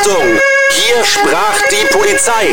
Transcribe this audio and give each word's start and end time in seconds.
Achtung! 0.00 0.22
Hier 0.70 1.04
sprach 1.04 1.60
die 1.70 1.86
Polizei. 1.92 2.46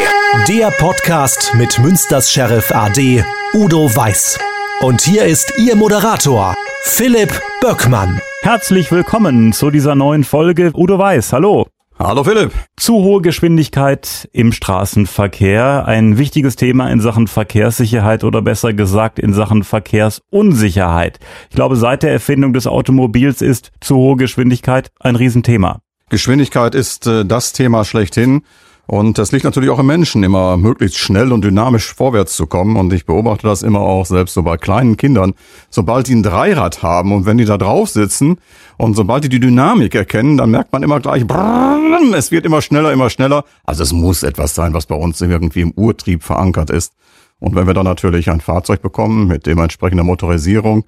Der 0.50 0.70
Podcast 0.72 1.54
mit 1.56 1.80
Münsters 1.80 2.30
Sheriff 2.30 2.74
AD 2.74 3.24
Udo 3.54 3.96
Weiß. 3.96 4.38
Und 4.82 5.00
hier 5.00 5.24
ist 5.24 5.54
Ihr 5.58 5.78
Moderator, 5.78 6.56
Philipp 6.82 7.42
Böckmann. 7.62 8.20
Herzlich 8.42 8.92
willkommen 8.92 9.54
zu 9.54 9.72
dieser 9.72 9.96
neuen 9.96 10.26
Folge. 10.26 10.72
Udo 10.76 11.00
Weiß, 11.00 11.32
hallo. 11.32 11.68
Hallo 11.98 12.26
Philipp. 12.26 12.52
Zu 12.76 12.96
hohe 12.96 13.22
Geschwindigkeit 13.22 14.28
im 14.34 14.52
Straßenverkehr. 14.52 15.88
Ein 15.88 16.18
wichtiges 16.18 16.58
Thema 16.58 16.92
in 16.92 17.00
Sachen 17.00 17.28
Verkehrssicherheit 17.28 18.26
oder 18.26 18.42
besser 18.42 18.74
gesagt 18.74 19.20
in 19.20 19.34
Sachen 19.34 19.64
Verkehrsunsicherheit. 19.64 21.20
Ich 21.50 21.56
glaube, 21.56 21.78
seit 21.78 22.04
der 22.04 22.12
Erfindung 22.12 22.52
des 22.52 22.68
Automobils 22.68 23.42
ist 23.42 23.72
zu 23.80 23.96
hohe 23.96 24.18
Geschwindigkeit 24.18 24.92
ein 25.00 25.16
Riesenthema. 25.16 25.80
Geschwindigkeit 26.10 26.74
ist 26.74 27.06
äh, 27.08 27.26
das 27.26 27.54
Thema 27.54 27.84
schlechthin. 27.84 28.44
Und 28.90 29.20
es 29.20 29.34
liegt 29.34 29.44
natürlich 29.44 29.70
auch 29.70 29.80
im 29.80 29.88
Menschen, 29.88 30.24
immer 30.24 30.56
möglichst 30.56 30.98
schnell 30.98 31.34
und 31.34 31.44
dynamisch 31.44 31.94
vorwärts 31.94 32.38
zu 32.38 32.48
kommen. 32.48 32.78
Und 32.78 32.94
ich 32.94 33.06
beobachte 33.06 33.46
das 33.46 33.62
immer 33.62 33.82
auch 33.82 34.06
selbst 34.06 34.34
so 34.34 34.44
bei 34.44 34.56
kleinen 34.56 34.96
Kindern. 34.96 35.34
Sobald 35.70 36.08
die 36.08 36.16
ein 36.16 36.24
Dreirad 36.24 36.84
haben 36.84 37.12
und 37.12 37.26
wenn 37.26 37.38
die 37.38 37.44
da 37.44 37.58
drauf 37.58 37.90
sitzen 37.90 38.38
und 38.78 38.96
sobald 38.96 39.26
die 39.26 39.30
die 39.30 39.42
Dynamik 39.42 39.94
erkennen, 39.94 40.38
dann 40.38 40.52
merkt 40.52 40.72
man 40.72 40.84
immer 40.84 41.02
gleich, 41.02 41.28
brrrr, 41.28 41.78
es 42.16 42.32
wird 42.32 42.46
immer 42.46 42.62
schneller, 42.62 42.94
immer 42.94 43.10
schneller. 43.10 43.44
Also 43.66 43.84
es 43.84 43.92
muss 43.92 44.24
etwas 44.24 44.56
sein, 44.56 44.74
was 44.74 44.86
bei 44.86 44.96
uns 44.96 45.20
irgendwie 45.20 45.62
im 45.62 45.72
Urtrieb 45.72 46.24
verankert 46.24 46.70
ist. 46.70 46.94
Und 47.40 47.56
wenn 47.56 47.68
wir 47.68 47.74
dann 47.74 47.86
natürlich 47.86 48.30
ein 48.30 48.40
Fahrzeug 48.40 48.82
bekommen 48.82 49.28
mit 49.28 49.46
dementsprechender 49.46 50.06
Motorisierung, 50.06 50.86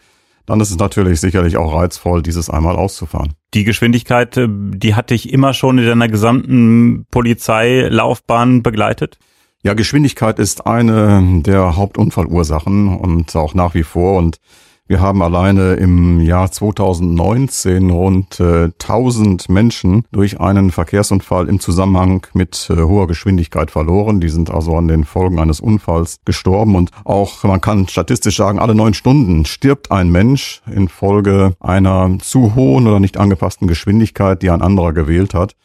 dann 0.49 0.59
ist 0.61 0.71
es 0.71 0.79
natürlich 0.79 1.21
sicherlich 1.21 1.57
auch 1.57 1.73
reizvoll, 1.73 2.23
dieses 2.23 2.49
einmal 2.49 2.75
auszufahren. 2.75 3.33
Die 3.53 3.63
Geschwindigkeit, 3.63 4.35
äh, 4.35 4.47
die 4.49 4.95
hatte 4.95 5.13
ich 5.13 5.31
immer 5.31 5.53
schon 5.53 5.77
in 5.77 5.85
deiner 5.85 6.07
gesamten 6.07 7.05
Polizeilaufbahn 7.11 8.63
begleitet? 8.63 9.19
Ja, 9.61 9.75
Geschwindigkeit 9.75 10.39
ist 10.39 10.65
eine 10.65 11.41
der 11.43 11.75
Hauptunfallursachen 11.75 12.97
und 12.97 13.35
auch 13.35 13.53
nach 13.53 13.75
wie 13.75 13.83
vor. 13.83 14.17
Und 14.17 14.39
wir 14.89 15.01
haben 15.01 15.21
alleine 15.21 15.73
im 15.75 16.19
Jahr 16.19 16.51
2019 16.51 17.91
rund 17.91 18.39
äh, 18.39 18.71
1000 18.81 19.47
Menschen 19.47 20.03
durch 20.11 20.39
einen 20.39 20.71
Verkehrsunfall 20.71 21.47
im 21.47 21.59
Zusammenhang 21.59 22.25
mit 22.33 22.71
äh, 22.71 22.81
hoher 22.81 23.05
Geschwindigkeit 23.05 23.69
verloren. 23.69 24.19
Die 24.19 24.29
sind 24.29 24.49
also 24.49 24.75
an 24.75 24.87
den 24.87 25.03
Folgen 25.03 25.37
eines 25.37 25.59
Unfalls 25.59 26.21
gestorben. 26.25 26.75
Und 26.75 26.89
auch, 27.03 27.43
man 27.43 27.61
kann 27.61 27.87
statistisch 27.87 28.37
sagen, 28.37 28.57
alle 28.57 28.73
neun 28.73 28.95
Stunden 28.95 29.45
stirbt 29.45 29.91
ein 29.91 30.09
Mensch 30.09 30.63
infolge 30.65 31.53
einer 31.59 32.17
zu 32.19 32.55
hohen 32.55 32.87
oder 32.87 32.99
nicht 32.99 33.17
angepassten 33.17 33.67
Geschwindigkeit, 33.67 34.41
die 34.41 34.49
ein 34.49 34.63
anderer 34.63 34.93
gewählt 34.93 35.35
hat 35.35 35.55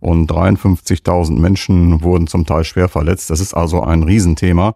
und 0.00 0.28
53.000 0.28 1.38
Menschen 1.38 2.02
wurden 2.02 2.26
zum 2.26 2.46
Teil 2.46 2.64
schwer 2.64 2.88
verletzt. 2.88 3.30
Das 3.30 3.38
ist 3.38 3.54
also 3.54 3.80
ein 3.84 4.02
Riesenthema. 4.02 4.74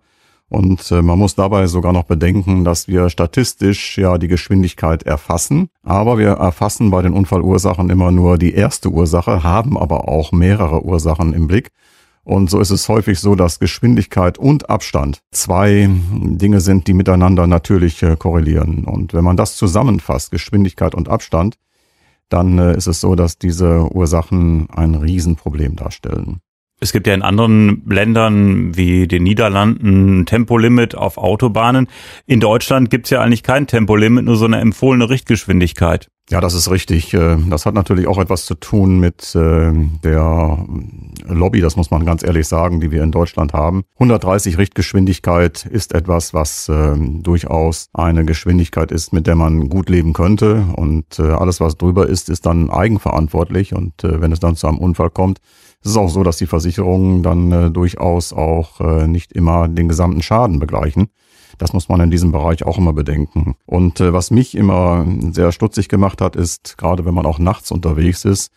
Und 0.49 0.91
äh, 0.93 1.03
man 1.03 1.19
muss 1.19 1.35
dabei 1.35 1.67
sogar 1.67 1.93
noch 1.93 2.05
bedenken, 2.05 2.65
dass 2.65 2.87
wir 2.87 3.11
statistisch 3.11 3.99
ja 3.99 4.17
die 4.17 4.29
Geschwindigkeit 4.29 5.03
erfassen. 5.03 5.69
Aber 5.83 6.19
wir 6.19 6.31
erfassen 6.31 6.91
bei 6.91 7.03
den 7.03 7.15
Unfallursachen 7.15 7.91
immer 7.91 8.13
nur 8.13 8.39
die 8.39 8.55
erste 8.55 8.91
Ursache, 8.91 9.43
haben 9.43 9.77
aber 9.77 10.09
auch 10.09 10.31
mehrere 10.31 10.85
Ursachen 10.85 11.33
im 11.33 11.49
Blick. 11.49 11.71
Und 12.23 12.51
so 12.51 12.59
ist 12.61 12.71
es 12.71 12.89
häufig 12.89 13.21
so, 13.21 13.37
dass 13.37 13.61
Geschwindigkeit 13.61 14.37
und 14.37 14.69
Abstand 14.69 15.21
zwei 15.31 15.89
Dinge 16.13 16.61
sind, 16.61 16.89
die 16.89 16.93
miteinander 16.93 17.47
natürlich 17.47 18.03
äh, 18.03 18.17
korrelieren. 18.17 18.85
Und 18.85 19.15
wenn 19.15 19.25
man 19.25 19.37
das 19.37 19.57
zusammenfasst, 19.57 20.33
Geschwindigkeit 20.33 20.95
und 20.95 21.09
Abstand, 21.09 21.57
dann 22.29 22.59
äh, 22.59 22.77
ist 22.77 22.89
es 22.89 23.01
so, 23.01 23.15
dass 23.15 23.39
diese 23.39 23.93
Ursachen 23.95 24.69
ein 24.71 24.95
Riesenproblem 24.95 25.77
darstellen. 25.77 26.41
Es 26.79 26.93
gibt 26.93 27.07
ja 27.07 27.15
in 27.15 27.23
anderen 27.23 27.83
Ländern 27.89 28.77
wie 28.77 29.09
den 29.09 29.23
Niederlanden 29.23 30.21
ein 30.21 30.27
Tempolimit 30.27 30.95
auf 30.95 31.17
Autobahnen. 31.17 31.89
In 32.27 32.39
Deutschland 32.41 32.91
gibt's 32.91 33.09
ja 33.09 33.23
eigentlich 33.23 33.43
kein 33.43 33.67
Tempolimit, 33.67 34.27
nur 34.27 34.37
so 34.37 34.45
eine 34.45 34.61
empfohlene 34.61 35.09
Richtgeschwindigkeit. 35.09 36.09
Ja, 36.29 36.41
das 36.41 36.55
ist 36.55 36.71
richtig. 36.71 37.15
Äh, 37.15 37.37
das 37.49 37.67
hat 37.67 37.75
natürlich 37.75 38.09
auch 38.09 38.19
etwas 38.19 38.47
zu 38.47 38.57
tun 38.57 38.99
mit 38.99 39.35
äh, 39.37 39.73
der 40.03 40.67
Lobby, 41.29 41.61
das 41.61 41.77
muss 41.77 41.91
man 41.91 42.05
ganz 42.05 42.25
ehrlich 42.25 42.49
sagen, 42.49 42.81
die 42.81 42.91
wir 42.91 43.05
in 43.05 43.13
Deutschland 43.13 43.53
haben. 43.53 43.85
130 43.95 44.59
Richtgeschwindigkeit 44.59 45.65
ist 45.67 45.95
etwas, 45.95 46.35
was 46.35 46.69
äh, 46.69 46.97
durchaus 46.99 47.89
eine 47.95 48.25
Geschwindigkeit 48.25 48.91
ist, 48.91 49.13
mit 49.13 49.29
der 49.29 49.37
man 49.37 49.69
gut 49.69 49.89
leben 49.89 50.13
könnte. 50.13 50.67
Und 50.75 51.21
alles, 51.21 51.61
was 51.61 51.77
drüber 51.77 52.09
ist, 52.09 52.29
ist 52.29 52.45
dann 52.45 52.71
eigenverantwortlich. 52.71 53.75
Und 53.75 53.95
wenn 54.03 54.33
es 54.33 54.41
dann 54.41 54.57
zu 54.57 54.67
einem 54.67 54.79
Unfall 54.79 55.11
kommt, 55.11 55.39
es 55.87 55.93
ist 55.93 55.99
auch 55.99 56.09
so, 56.09 56.25
dass 56.25 56.37
die 56.37 56.47
Versicherungen 56.47 57.23
dann 57.23 57.53
äh, 57.53 57.71
durchaus 57.71 58.33
auch 58.33 58.81
äh, 58.81 59.07
nicht 59.07 59.33
immer 59.33 59.69
den 59.69 59.89
gesamten 59.89 60.21
Schaden 60.21 60.59
begleichen. 60.59 61.11
Das 61.59 61.73
muss 61.73 61.89
man 61.89 62.01
in 62.01 62.11
diesem 62.11 62.33
Bereich 62.33 62.67
auch 62.67 62.77
immer 62.77 62.93
bedenken. 62.93 63.55
Und 63.67 64.01
äh, 64.01 64.13
was 64.13 64.33
mich 64.33 64.57
immer 64.57 65.07
sehr 65.31 65.53
stutzig 65.53 65.89
gemacht 65.89 66.21
hat, 66.21 66.35
ist, 66.35 66.77
gerade 66.77 67.05
wenn 67.05 67.15
man 67.15 67.25
auch 67.25 67.39
nachts 67.39 67.71
unterwegs 67.71 68.25
ist, 68.25 68.51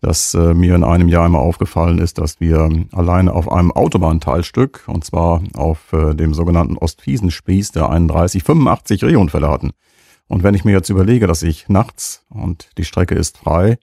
dass 0.00 0.34
äh, 0.34 0.52
mir 0.52 0.74
in 0.74 0.82
einem 0.82 1.06
Jahr 1.06 1.26
immer 1.26 1.38
aufgefallen 1.38 1.98
ist, 1.98 2.18
dass 2.18 2.40
wir 2.40 2.68
alleine 2.90 3.32
auf 3.34 3.50
einem 3.52 3.70
Autobahnteilstück, 3.70 4.82
und 4.88 5.04
zwar 5.04 5.42
auf 5.54 5.92
äh, 5.92 6.14
dem 6.14 6.34
sogenannten 6.34 6.76
Ostfiesenspieß 6.76 7.70
der 7.70 7.88
31, 7.88 8.42
85 8.42 9.04
Rehunfälle 9.04 9.48
hatten. 9.48 9.70
Und 10.26 10.42
wenn 10.42 10.54
ich 10.54 10.64
mir 10.64 10.72
jetzt 10.72 10.90
überlege, 10.90 11.28
dass 11.28 11.44
ich 11.44 11.68
nachts 11.68 12.24
und 12.30 12.68
die 12.78 12.84
Strecke 12.84 13.14
ist 13.14 13.38
frei, 13.38 13.78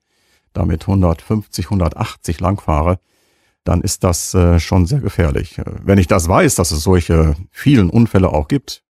damit 0.54 0.84
150, 0.84 1.66
180 1.66 2.40
lang 2.40 2.60
fahre, 2.60 3.00
dann 3.64 3.82
ist 3.82 4.04
das 4.04 4.34
äh, 4.34 4.60
schon 4.60 4.86
sehr 4.86 5.00
gefährlich. 5.00 5.58
Äh, 5.58 5.66
wenn 5.84 5.98
ich 5.98 6.08
das 6.08 6.28
weiß, 6.28 6.56
dass 6.56 6.72
es 6.72 6.84
solche 6.84 7.36
vielen 7.52 7.90
Unfälle 7.90 8.30
auch 8.30 8.48
gibt, 8.48 8.84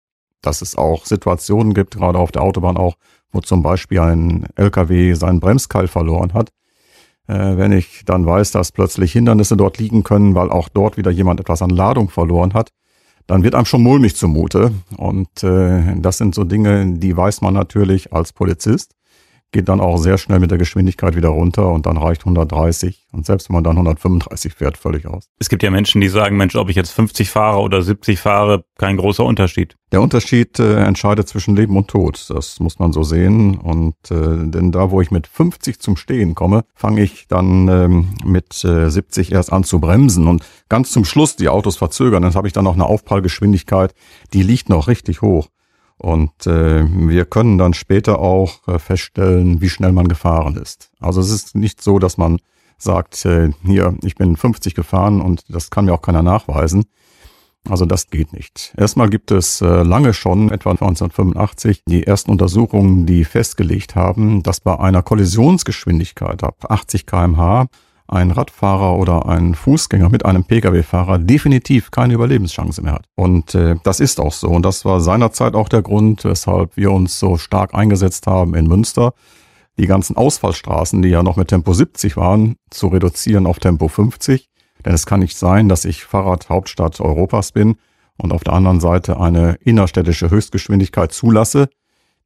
dass 0.43 0.63
es 0.63 0.77
auch 0.77 1.07
Situationen 1.07 1.75
gibt, 1.75 1.97
gerade 1.97 2.19
auf 2.19 2.33
der 2.33 2.43
Autobahn 2.43 2.77
auch, 2.77 2.97
wo 3.33 3.41
zum 3.41 3.63
Beispiel 3.63 4.01
ein 4.01 4.47
LKW 4.57 5.15
seinen 5.15 5.41
Bremskeil 5.41 5.89
verloren 5.89 6.35
hat, 6.35 6.51
äh, 7.27 7.57
wenn 7.57 7.73
ich 7.73 8.05
dann 8.05 8.27
weiß, 8.27 8.53
dass 8.53 8.73
plötzlich 8.73 9.13
Hindernisse 9.13 9.57
dort 9.57 9.79
liegen 9.79 10.03
können, 10.03 10.35
weil 10.35 10.51
auch 10.51 10.69
dort 10.69 10.97
wieder 10.97 11.11
jemand 11.11 11.41
etwas 11.41 11.63
an 11.63 11.71
Ladung 11.71 12.09
verloren 12.09 12.55
hat, 12.55 12.71
dann 13.27 13.45
wird 13.45 13.55
einem 13.55 13.67
schon 13.67 13.83
mulmig 13.83 14.17
zumute. 14.17 14.73
Und 14.97 15.45
äh, 15.45 15.95
das 15.97 16.19
sind 16.19 16.35
so 16.35 16.45
Dinge, 16.45 16.95
die 16.99 17.17
weiß 17.17 17.43
man 17.43 17.55
natürlich 17.55 18.13
als 18.13 18.33
Polizist 18.33 18.95
geht 19.53 19.69
dann 19.69 19.81
auch 19.81 19.97
sehr 19.97 20.19
schnell 20.19 20.39
mit 20.39 20.51
der 20.51 20.59
Geschwindigkeit 20.59 21.17
wieder 21.17 21.29
runter 21.29 21.69
und 21.71 21.87
dann 21.87 21.97
reicht 21.97 22.23
130 22.23 23.07
und 23.13 23.27
selbst 23.27 23.49
wenn 23.49 23.55
man 23.55 23.65
dann 23.65 23.77
135 23.77 24.55
fährt, 24.55 24.77
völlig 24.77 25.07
aus. 25.07 25.29
Es 25.39 25.49
gibt 25.49 25.63
ja 25.63 25.71
Menschen, 25.71 26.01
die 26.01 26.09
sagen, 26.09 26.37
Mensch, 26.37 26.55
ob 26.57 26.69
ich 26.71 26.77
jetzt 26.77 26.91
50 26.93 27.31
fahre 27.31 27.61
oder 27.61 27.83
70 27.83 28.21
fahre, 28.21 28.65
kein 28.79 28.97
großer 28.97 29.25
Unterschied. 29.25 29.77
Der 29.93 30.01
Unterschied 30.01 30.59
äh, 30.61 30.85
entscheidet 30.85 31.29
zwischen 31.29 31.57
Leben 31.57 31.77
und 31.77 31.89
Tod, 31.89 32.27
das 32.29 32.61
muss 32.61 32.79
man 32.79 32.93
so 32.93 33.03
sehen 33.03 33.59
und 33.59 33.95
äh, 34.11 34.49
denn 34.49 34.71
da, 34.71 34.91
wo 34.91 35.01
ich 35.01 35.11
mit 35.11 35.27
50 35.27 35.81
zum 35.81 35.97
Stehen 35.97 36.35
komme, 36.35 36.65
fange 36.75 37.03
ich 37.03 37.27
dann 37.27 37.69
ähm, 37.69 38.09
mit 38.25 38.65
äh, 38.65 38.89
70 38.89 39.33
erst 39.33 39.53
an 39.53 39.65
zu 39.65 39.81
bremsen 39.81 40.29
und 40.29 40.45
ganz 40.69 40.93
zum 40.93 41.05
Schluss 41.05 41.35
die 41.37 41.49
Autos 41.49 41.77
verzögern, 41.77 42.23
dann 42.23 42.35
habe 42.35 42.47
ich 42.47 42.53
dann 42.53 42.65
noch 42.65 42.75
eine 42.75 42.87
Aufprallgeschwindigkeit, 42.87 43.95
die 44.33 44.43
liegt 44.43 44.69
noch 44.69 44.87
richtig 44.87 45.23
hoch. 45.23 45.49
Und 46.01 46.47
äh, 46.47 46.83
wir 46.89 47.27
können 47.27 47.59
dann 47.59 47.75
später 47.75 48.21
auch 48.21 48.67
äh, 48.67 48.79
feststellen, 48.79 49.61
wie 49.61 49.69
schnell 49.69 49.93
man 49.93 50.09
gefahren 50.09 50.57
ist. 50.57 50.91
Also 50.99 51.21
es 51.21 51.29
ist 51.29 51.55
nicht 51.55 51.83
so, 51.83 51.99
dass 51.99 52.17
man 52.17 52.39
sagt, 52.79 53.27
äh, 53.27 53.51
hier, 53.67 53.95
ich 54.03 54.15
bin 54.15 54.35
50 54.35 54.75
gefahren 54.75 55.21
und 55.21 55.45
das 55.51 55.69
kann 55.69 55.85
mir 55.85 55.93
auch 55.93 56.01
keiner 56.01 56.23
nachweisen. 56.23 56.87
Also 57.69 57.85
das 57.85 58.09
geht 58.09 58.33
nicht. 58.33 58.73
Erstmal 58.79 59.11
gibt 59.11 59.31
es 59.31 59.61
äh, 59.61 59.83
lange 59.83 60.15
schon, 60.15 60.51
etwa 60.51 60.71
1985, 60.71 61.83
die 61.87 62.07
ersten 62.07 62.31
Untersuchungen, 62.31 63.05
die 63.05 63.27
festgelegt 63.27 63.95
haben, 63.95 64.43
dass 64.43 64.61
bei 64.61 64.81
einer 64.81 65.03
Kollisionsgeschwindigkeit 65.03 66.43
ab 66.43 66.65
80 66.67 67.05
kmh 67.05 67.67
ein 68.11 68.31
Radfahrer 68.31 68.97
oder 68.97 69.27
ein 69.27 69.55
Fußgänger 69.55 70.09
mit 70.09 70.25
einem 70.25 70.45
Pkw-Fahrer 70.45 71.19
definitiv 71.19 71.91
keine 71.91 72.15
Überlebenschance 72.15 72.83
mehr 72.83 72.95
hat. 72.95 73.07
Und 73.15 73.55
äh, 73.55 73.77
das 73.85 74.01
ist 74.01 74.21
auch 74.21 74.33
so. 74.33 74.49
Und 74.49 74.65
das 74.65 74.85
war 74.85 75.01
seinerzeit 75.01 75.55
auch 75.55 75.69
der 75.69 75.83
Grund, 75.83 76.25
weshalb 76.25 76.77
wir 76.77 76.91
uns 76.91 77.19
so 77.19 77.37
stark 77.37 77.75
eingesetzt 77.75 78.27
haben 78.27 78.55
in 78.55 78.67
Münster, 78.67 79.15
die 79.79 79.87
ganzen 79.87 80.17
Ausfallstraßen, 80.17 81.03
die 81.03 81.09
ja 81.09 81.23
noch 81.23 81.37
mit 81.37 81.49
Tempo 81.49 81.73
70 81.73 82.17
waren, 82.17 82.57
zu 82.71 82.89
reduzieren 82.89 83.47
auf 83.47 83.61
Tempo 83.61 83.89
50. 83.89 84.49
Denn 84.85 84.95
es 84.95 85.07
kann 85.07 85.21
nicht 85.21 85.39
sein, 85.39 85.69
dass 85.69 85.85
ich 85.85 86.05
Fahrradhauptstadt 86.05 87.01
Europas 87.01 87.53
bin 87.53 87.77
und 88.17 88.33
auf 88.33 88.45
der 88.45 88.55
anderen 88.55 88.81
Seite 88.81 89.21
eine 89.21 89.55
innerstädtische 89.61 90.31
Höchstgeschwindigkeit 90.31 91.13
zulasse, 91.13 91.69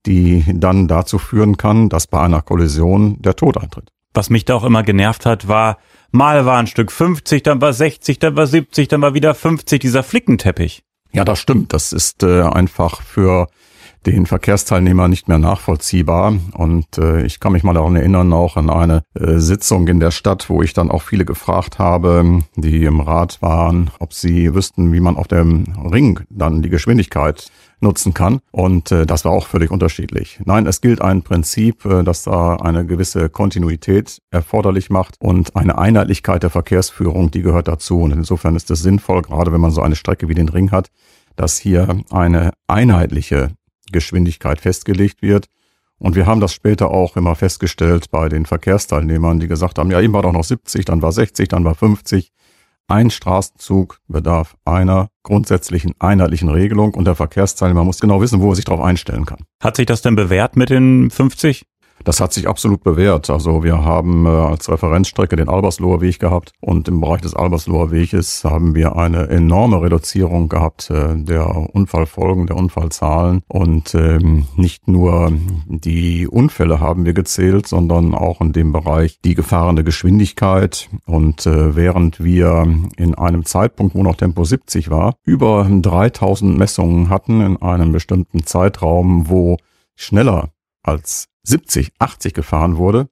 die 0.07 0.45
dann 0.55 0.89
dazu 0.89 1.19
führen 1.19 1.57
kann, 1.57 1.89
dass 1.89 2.07
bei 2.07 2.21
einer 2.21 2.43
Kollision 2.43 3.21
der 3.21 3.37
Tod 3.37 3.59
eintritt 3.59 3.94
was 4.15 4.31
mich 4.31 4.45
da 4.45 4.55
auch 4.55 4.65
immer 4.65 4.83
genervt 4.83 5.27
hat, 5.27 5.49
war, 5.49 5.79
mal 6.13 6.47
war 6.47 6.59
ein 6.59 6.67
Stück 6.67 6.91
50, 6.91 7.43
dann 7.43 7.61
war 7.61 7.73
60, 7.73 8.19
dann 8.19 8.37
war 8.37 8.47
70, 8.47 8.89
dann 8.89 9.03
war 9.03 9.15
wieder 9.15 9.35
50, 9.35 9.81
dieser 9.81 10.03
Flickenteppich. 10.03 10.85
Ja, 11.13 11.25
das 11.25 11.39
stimmt. 11.39 11.73
Das 11.73 11.93
ist 11.93 12.23
äh, 12.23 12.43
einfach 12.43 13.03
für 13.03 13.49
den 14.07 14.27
Verkehrsteilnehmer 14.27 15.09
nicht 15.09 15.29
mehr 15.29 15.39
nachvollziehbar. 15.39 16.35
Und 16.53 16.99
äh, 16.99 17.25
ich 17.25 17.41
kann 17.41 17.53
mich 17.53 17.63
mal 17.63 17.73
daran 17.73 17.97
erinnern, 17.97 18.33
auch 18.33 18.57
an 18.57 18.71
eine 18.71 19.03
äh, 19.15 19.39
Sitzung 19.39 19.89
in 19.89 20.01
der 20.01 20.11
Stadt, 20.11 20.51
wo 20.51 20.63
ich 20.63 20.75
dann 20.75 20.91
auch 20.91 21.03
viele 21.03 21.25
gefragt 21.25 21.79
habe, 21.79 22.41
die 22.57 22.85
im 22.85 23.01
Rat 23.01 23.41
waren, 23.41 23.91
ob 23.99 24.13
sie 24.13 24.55
wüssten, 24.55 24.93
wie 24.93 25.01
man 25.01 25.17
auf 25.17 25.29
dem 25.29 25.65
Ring 25.91 26.21
dann 26.29 26.63
die 26.63 26.71
Geschwindigkeit 26.71 27.51
nutzen 27.81 28.15
kann. 28.15 28.41
Und 28.51 28.91
äh, 28.93 29.07
das 29.07 29.25
war 29.25 29.33
auch 29.33 29.47
völlig 29.47 29.71
unterschiedlich. 29.71 30.41
Nein, 30.45 30.67
es 30.67 30.81
gilt 30.81 31.03
ein 31.03 31.23
Prinzip, 31.23 31.85
äh, 31.85 32.03
das 32.03 32.25
da 32.25 32.57
eine 32.57 32.87
gewisse 32.87 33.29
Kontinuität 33.29 34.19
erforderlich 34.31 34.91
macht 34.91 35.17
und 35.21 35.55
eine 35.57 35.79
Einheitlichkeit 35.79 36.43
der 36.43 36.51
Verkehrsführung, 36.51 37.31
die 37.31 37.43
gehört 37.43 37.69
dazu. 37.69 38.01
Und 38.01 38.13
insofern 38.13 38.57
ist 38.57 38.71
es 38.71 38.81
sinnvoll, 38.83 39.23
gerade 39.23 39.53
wenn 39.53 39.61
man 39.61 39.71
so 39.71 39.83
eine 39.83 39.97
Strecke 39.97 40.29
wie 40.29 40.35
den 40.35 40.49
Ring 40.49 40.71
hat, 40.71 40.89
dass 41.37 41.59
hier 41.59 42.03
eine 42.11 42.53
einheitliche 42.69 43.51
Geschwindigkeit 43.93 44.61
festgelegt 44.61 45.23
wird. 45.23 45.47
Und 45.99 46.17
wir 46.17 46.27
haben 46.27 46.41
das 46.41 46.53
später 46.53 46.91
auch 46.91 47.17
immer 47.17 47.35
festgestellt 47.35 48.11
bei 48.11 48.29
den 48.29 48.47
Verkehrsteilnehmern, 48.47 49.41
die 49.41 49.49
gesagt 49.49 49.79
haben, 49.79 49.91
ja, 49.91 50.01
eben 50.01 50.13
war 50.13 50.23
doch 50.23 50.33
noch 50.33 50.45
70, 50.45 50.85
dann 50.85 51.03
war 51.03 51.13
60, 51.13 51.49
dann 51.49 51.65
war 51.65 51.75
50. 51.75 52.31
Ein 52.87 53.11
Straßenzug 53.11 53.99
bedarf 54.09 54.57
einer 54.67 55.09
grundsätzlichen 55.23 55.95
einheitlichen 55.99 56.51
Regelung 56.51 56.93
und 56.93 57.07
der 57.07 57.15
Verkehrsteilnehmer 57.15 57.83
muss 57.83 57.99
genau 57.99 58.21
wissen, 58.21 58.43
wo 58.43 58.51
er 58.51 58.57
sich 58.57 58.67
darauf 58.67 58.85
einstellen 58.85 59.25
kann. 59.25 59.45
Hat 59.63 59.77
sich 59.77 59.87
das 59.87 60.03
denn 60.03 60.17
bewährt 60.17 60.57
mit 60.57 60.69
den 60.69 61.11
50? 61.11 61.65
Das 62.05 62.21
hat 62.21 62.35
sich 62.35 62.47
absolut 62.47 62.85
bewährt. 62.85 63.31
Also 63.31 63.65
wir 63.65 63.83
haben 63.83 64.27
äh, 64.27 64.29
als 64.29 64.69
Referenzstrecke 64.69 65.37
den 65.37 65.49
Albersloher 65.49 66.03
Weg 66.03 66.19
gehabt 66.19 66.53
und 66.61 66.87
im 66.87 67.01
Bereich 67.01 67.23
des 67.23 67.35
Albersloher 67.35 67.91
Weges 67.91 68.45
haben 68.45 68.75
wir 68.75 68.97
eine 68.97 69.29
enorme 69.31 69.81
Reduzierung 69.81 70.49
gehabt 70.49 70.91
äh, 70.91 71.17
der 71.17 71.75
Unfallfolgen, 71.75 72.47
der 72.47 72.57
Unfallzahlen 72.57 73.43
und 73.49 73.95
ähm, 73.95 74.47
nicht 74.57 74.87
nur 74.87 75.33
die 75.67 76.29
Unfälle 76.29 76.79
haben 76.79 77.07
wir 77.07 77.15
gezählt, 77.15 77.67
sondern 77.67 78.15
auch 78.15 78.43
in 78.43 78.53
dem 78.53 78.73
Bereich 78.73 79.19
die 79.25 79.35
gefahrene 79.35 79.83
Geschwindigkeit 79.83 80.91
und 81.07 81.47
äh, 81.47 81.75
während 81.75 82.23
wir 82.23 82.67
in 82.97 83.15
einem 83.15 83.47
Zeitpunkt, 83.47 83.95
wo 83.95 84.03
noch 84.03 84.17
Tempo 84.17 84.45
70 84.45 84.91
war, 84.91 85.15
über 85.25 85.67
3000 85.71 86.59
Messungen 86.59 87.09
hatten 87.09 87.41
in 87.41 87.63
einem 87.63 87.93
bestimmten 87.93 88.45
Zeitraum, 88.45 89.31
wo 89.31 89.57
schneller 89.97 90.51
als 90.83 91.29
70, 91.45 91.93
80 91.99 92.35
gefahren 92.35 92.77
wurde, 92.77 93.09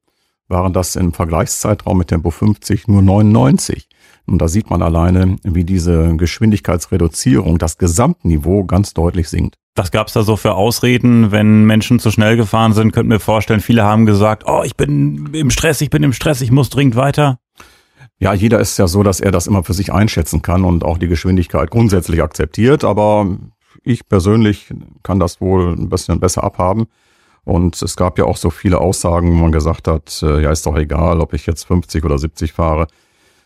waren 0.48 0.72
das 0.72 0.96
im 0.96 1.12
Vergleichszeitraum 1.12 1.98
mit 1.98 2.08
Tempo 2.08 2.30
50 2.30 2.88
nur 2.88 3.02
99. 3.02 3.88
Und 4.26 4.38
da 4.38 4.48
sieht 4.48 4.70
man 4.70 4.82
alleine, 4.82 5.36
wie 5.42 5.64
diese 5.64 6.16
Geschwindigkeitsreduzierung 6.16 7.58
das 7.58 7.78
Gesamtniveau 7.78 8.64
ganz 8.64 8.94
deutlich 8.94 9.28
sinkt. 9.28 9.56
Was 9.74 9.90
gab's 9.90 10.12
da 10.12 10.22
so 10.22 10.36
für 10.36 10.54
Ausreden, 10.54 11.32
wenn 11.32 11.64
Menschen 11.64 11.98
zu 11.98 12.10
schnell 12.10 12.36
gefahren 12.36 12.74
sind? 12.74 12.92
Könnt 12.92 13.08
mir 13.08 13.20
vorstellen, 13.20 13.60
viele 13.60 13.84
haben 13.84 14.04
gesagt, 14.04 14.44
oh, 14.46 14.62
ich 14.64 14.76
bin 14.76 15.30
im 15.32 15.50
Stress, 15.50 15.80
ich 15.80 15.90
bin 15.90 16.02
im 16.02 16.12
Stress, 16.12 16.42
ich 16.42 16.50
muss 16.50 16.68
dringend 16.68 16.94
weiter. 16.94 17.38
Ja, 18.18 18.34
jeder 18.34 18.60
ist 18.60 18.78
ja 18.78 18.86
so, 18.86 19.02
dass 19.02 19.18
er 19.18 19.32
das 19.32 19.46
immer 19.46 19.64
für 19.64 19.72
sich 19.72 19.92
einschätzen 19.92 20.42
kann 20.42 20.64
und 20.64 20.84
auch 20.84 20.98
die 20.98 21.08
Geschwindigkeit 21.08 21.70
grundsätzlich 21.70 22.22
akzeptiert. 22.22 22.84
Aber 22.84 23.38
ich 23.82 24.06
persönlich 24.08 24.72
kann 25.02 25.18
das 25.18 25.40
wohl 25.40 25.72
ein 25.72 25.88
bisschen 25.88 26.20
besser 26.20 26.44
abhaben. 26.44 26.86
Und 27.44 27.80
es 27.82 27.96
gab 27.96 28.18
ja 28.18 28.24
auch 28.24 28.36
so 28.36 28.50
viele 28.50 28.78
Aussagen, 28.78 29.30
wo 29.30 29.34
man 29.34 29.52
gesagt 29.52 29.88
hat, 29.88 30.22
äh, 30.22 30.42
ja, 30.42 30.52
ist 30.52 30.66
doch 30.66 30.76
egal, 30.76 31.20
ob 31.20 31.32
ich 31.32 31.46
jetzt 31.46 31.64
50 31.64 32.04
oder 32.04 32.18
70 32.18 32.52
fahre. 32.52 32.86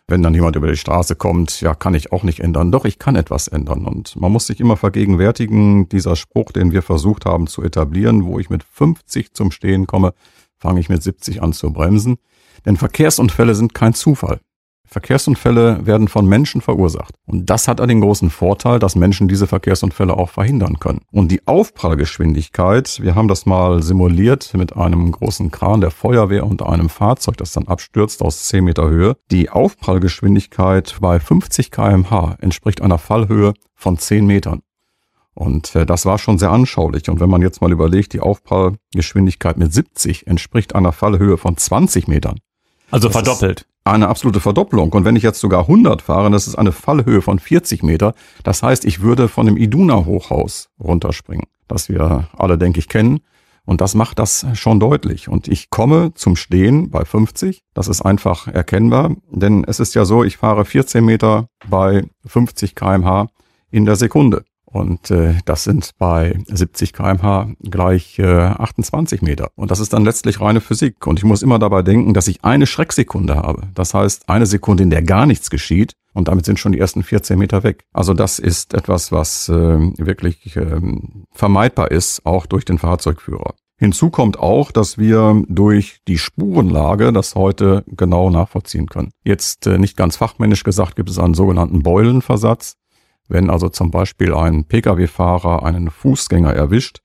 Wenn 0.08 0.22
dann 0.22 0.34
jemand 0.34 0.54
über 0.54 0.68
die 0.68 0.76
Straße 0.76 1.16
kommt, 1.16 1.60
ja, 1.62 1.74
kann 1.74 1.94
ich 1.94 2.12
auch 2.12 2.22
nicht 2.22 2.40
ändern. 2.40 2.70
Doch, 2.70 2.84
ich 2.84 2.98
kann 2.98 3.16
etwas 3.16 3.48
ändern. 3.48 3.86
Und 3.86 4.14
man 4.16 4.30
muss 4.30 4.46
sich 4.46 4.60
immer 4.60 4.76
vergegenwärtigen, 4.76 5.88
dieser 5.88 6.14
Spruch, 6.14 6.52
den 6.52 6.72
wir 6.72 6.82
versucht 6.82 7.24
haben 7.24 7.46
zu 7.48 7.62
etablieren, 7.62 8.24
wo 8.24 8.38
ich 8.38 8.50
mit 8.50 8.62
50 8.62 9.32
zum 9.32 9.50
Stehen 9.50 9.86
komme, 9.86 10.12
fange 10.58 10.78
ich 10.78 10.88
mit 10.88 11.02
70 11.02 11.42
an 11.42 11.52
zu 11.52 11.72
bremsen. 11.72 12.18
Denn 12.66 12.76
Verkehrsunfälle 12.76 13.54
sind 13.54 13.74
kein 13.74 13.94
Zufall. 13.94 14.40
Verkehrsunfälle 14.86 15.86
werden 15.86 16.08
von 16.08 16.26
Menschen 16.26 16.60
verursacht. 16.60 17.14
Und 17.26 17.50
das 17.50 17.68
hat 17.68 17.80
den 17.80 18.00
großen 18.00 18.30
Vorteil, 18.30 18.78
dass 18.78 18.96
Menschen 18.96 19.28
diese 19.28 19.46
Verkehrsunfälle 19.46 20.16
auch 20.16 20.30
verhindern 20.30 20.78
können. 20.78 21.00
Und 21.10 21.30
die 21.30 21.46
Aufprallgeschwindigkeit, 21.46 23.00
wir 23.02 23.14
haben 23.14 23.28
das 23.28 23.46
mal 23.46 23.82
simuliert 23.82 24.52
mit 24.54 24.76
einem 24.76 25.12
großen 25.12 25.50
Kran 25.50 25.80
der 25.80 25.90
Feuerwehr 25.90 26.46
und 26.46 26.62
einem 26.62 26.88
Fahrzeug, 26.88 27.36
das 27.36 27.52
dann 27.52 27.68
abstürzt 27.68 28.22
aus 28.22 28.44
10 28.48 28.64
Meter 28.64 28.88
Höhe. 28.88 29.16
Die 29.30 29.50
Aufprallgeschwindigkeit 29.50 30.96
bei 31.00 31.20
50 31.20 31.70
kmh 31.70 32.36
entspricht 32.40 32.80
einer 32.80 32.98
Fallhöhe 32.98 33.54
von 33.74 33.98
10 33.98 34.26
Metern. 34.26 34.62
Und 35.36 35.74
äh, 35.74 35.84
das 35.84 36.06
war 36.06 36.18
schon 36.18 36.38
sehr 36.38 36.50
anschaulich. 36.50 37.10
Und 37.10 37.20
wenn 37.20 37.28
man 37.28 37.42
jetzt 37.42 37.60
mal 37.60 37.70
überlegt, 37.70 38.14
die 38.14 38.20
Aufprallgeschwindigkeit 38.20 39.58
mit 39.58 39.72
70 39.72 40.26
entspricht 40.26 40.74
einer 40.74 40.92
Fallhöhe 40.92 41.36
von 41.36 41.56
20 41.58 42.08
Metern. 42.08 42.38
Also 42.90 43.10
verdoppelt 43.10 43.66
eine 43.86 44.08
absolute 44.08 44.40
Verdopplung. 44.40 44.92
Und 44.92 45.04
wenn 45.04 45.16
ich 45.16 45.22
jetzt 45.22 45.40
sogar 45.40 45.62
100 45.62 46.02
fahre, 46.02 46.30
das 46.30 46.48
ist 46.48 46.56
eine 46.56 46.72
Fallhöhe 46.72 47.22
von 47.22 47.38
40 47.38 47.82
Meter. 47.82 48.14
Das 48.42 48.62
heißt, 48.62 48.84
ich 48.84 49.00
würde 49.00 49.28
von 49.28 49.46
dem 49.46 49.56
Iduna-Hochhaus 49.56 50.70
runterspringen, 50.80 51.46
das 51.68 51.88
wir 51.88 52.28
alle, 52.36 52.58
denke 52.58 52.80
ich, 52.80 52.88
kennen. 52.88 53.20
Und 53.64 53.80
das 53.80 53.94
macht 53.94 54.18
das 54.18 54.46
schon 54.54 54.78
deutlich. 54.78 55.28
Und 55.28 55.48
ich 55.48 55.70
komme 55.70 56.12
zum 56.14 56.36
Stehen 56.36 56.90
bei 56.90 57.04
50. 57.04 57.62
Das 57.74 57.88
ist 57.88 58.02
einfach 58.02 58.48
erkennbar. 58.48 59.16
Denn 59.30 59.64
es 59.64 59.80
ist 59.80 59.94
ja 59.94 60.04
so, 60.04 60.24
ich 60.24 60.36
fahre 60.36 60.64
14 60.64 61.04
Meter 61.04 61.48
bei 61.68 62.04
50 62.26 62.74
kmh 62.74 63.28
in 63.70 63.84
der 63.84 63.96
Sekunde. 63.96 64.44
Und 64.76 65.10
äh, 65.10 65.36
das 65.46 65.64
sind 65.64 65.92
bei 65.98 66.38
70 66.48 66.92
kmh 66.92 67.54
gleich 67.62 68.18
äh, 68.18 68.26
28 68.26 69.22
Meter. 69.22 69.48
Und 69.56 69.70
das 69.70 69.80
ist 69.80 69.94
dann 69.94 70.04
letztlich 70.04 70.38
reine 70.42 70.60
Physik. 70.60 71.06
Und 71.06 71.18
ich 71.18 71.24
muss 71.24 71.42
immer 71.42 71.58
dabei 71.58 71.80
denken, 71.80 72.12
dass 72.12 72.28
ich 72.28 72.44
eine 72.44 72.66
Schrecksekunde 72.66 73.36
habe. 73.36 73.68
Das 73.74 73.94
heißt, 73.94 74.28
eine 74.28 74.44
Sekunde, 74.44 74.82
in 74.82 74.90
der 74.90 75.02
gar 75.02 75.24
nichts 75.24 75.48
geschieht. 75.48 75.94
Und 76.12 76.28
damit 76.28 76.44
sind 76.44 76.58
schon 76.58 76.72
die 76.72 76.78
ersten 76.78 77.02
14 77.02 77.38
Meter 77.38 77.62
weg. 77.62 77.84
Also 77.94 78.12
das 78.12 78.38
ist 78.38 78.74
etwas, 78.74 79.12
was 79.12 79.48
äh, 79.48 79.52
wirklich 79.54 80.54
äh, 80.56 80.80
vermeidbar 81.32 81.90
ist, 81.90 82.26
auch 82.26 82.44
durch 82.44 82.66
den 82.66 82.76
Fahrzeugführer. 82.76 83.54
Hinzu 83.78 84.10
kommt 84.10 84.38
auch, 84.38 84.72
dass 84.72 84.98
wir 84.98 85.42
durch 85.48 86.00
die 86.06 86.18
Spurenlage 86.18 87.12
das 87.14 87.34
heute 87.34 87.82
genau 87.86 88.28
nachvollziehen 88.30 88.88
können. 88.88 89.10
Jetzt 89.24 89.66
äh, 89.66 89.78
nicht 89.78 89.96
ganz 89.96 90.16
fachmännisch 90.16 90.64
gesagt, 90.64 90.96
gibt 90.96 91.08
es 91.10 91.18
einen 91.18 91.34
sogenannten 91.34 91.82
Beulenversatz. 91.82 92.76
Wenn 93.28 93.50
also 93.50 93.68
zum 93.68 93.90
Beispiel 93.90 94.34
ein 94.34 94.64
Pkw-Fahrer 94.64 95.64
einen 95.64 95.90
Fußgänger 95.90 96.52
erwischt, 96.52 97.00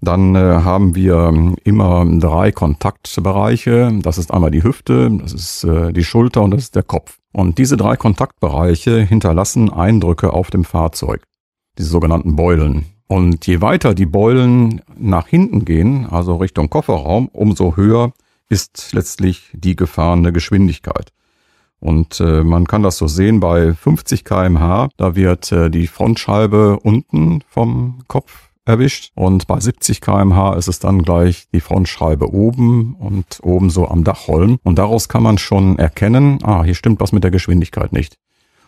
dann 0.00 0.34
äh, 0.34 0.38
haben 0.38 0.94
wir 0.96 1.54
immer 1.62 2.04
drei 2.18 2.50
Kontaktbereiche. 2.50 3.92
Das 4.02 4.18
ist 4.18 4.32
einmal 4.32 4.50
die 4.50 4.64
Hüfte, 4.64 5.10
das 5.10 5.32
ist 5.32 5.64
äh, 5.64 5.92
die 5.92 6.04
Schulter 6.04 6.42
und 6.42 6.50
das 6.50 6.64
ist 6.64 6.74
der 6.74 6.82
Kopf. 6.82 7.18
Und 7.32 7.58
diese 7.58 7.76
drei 7.76 7.96
Kontaktbereiche 7.96 9.00
hinterlassen 9.00 9.72
Eindrücke 9.72 10.32
auf 10.32 10.50
dem 10.50 10.64
Fahrzeug, 10.64 11.22
diese 11.78 11.88
sogenannten 11.88 12.36
Beulen. 12.36 12.86
Und 13.06 13.46
je 13.46 13.60
weiter 13.60 13.94
die 13.94 14.06
Beulen 14.06 14.82
nach 14.96 15.28
hinten 15.28 15.64
gehen, 15.64 16.06
also 16.06 16.36
Richtung 16.36 16.68
Kofferraum, 16.68 17.28
umso 17.28 17.76
höher 17.76 18.12
ist 18.48 18.92
letztlich 18.92 19.50
die 19.54 19.76
gefahrene 19.76 20.32
Geschwindigkeit. 20.32 21.12
Und 21.82 22.20
äh, 22.20 22.44
man 22.44 22.68
kann 22.68 22.84
das 22.84 22.96
so 22.96 23.08
sehen 23.08 23.40
bei 23.40 23.74
50 23.74 24.24
kmh, 24.24 24.88
da 24.96 25.16
wird 25.16 25.50
äh, 25.50 25.68
die 25.68 25.88
Frontscheibe 25.88 26.78
unten 26.78 27.42
vom 27.48 28.04
Kopf 28.06 28.50
erwischt 28.64 29.10
und 29.16 29.48
bei 29.48 29.58
70 29.58 30.00
kmh 30.00 30.54
ist 30.54 30.68
es 30.68 30.78
dann 30.78 31.02
gleich 31.02 31.48
die 31.52 31.58
Frontscheibe 31.58 32.32
oben 32.32 32.94
und 32.94 33.40
oben 33.42 33.68
so 33.68 33.88
am 33.88 34.04
Dachholm. 34.04 34.58
Und 34.62 34.78
daraus 34.78 35.08
kann 35.08 35.24
man 35.24 35.38
schon 35.38 35.76
erkennen, 35.76 36.38
ah, 36.44 36.62
hier 36.62 36.76
stimmt 36.76 37.00
was 37.00 37.10
mit 37.10 37.24
der 37.24 37.32
Geschwindigkeit 37.32 37.92
nicht. 37.92 38.16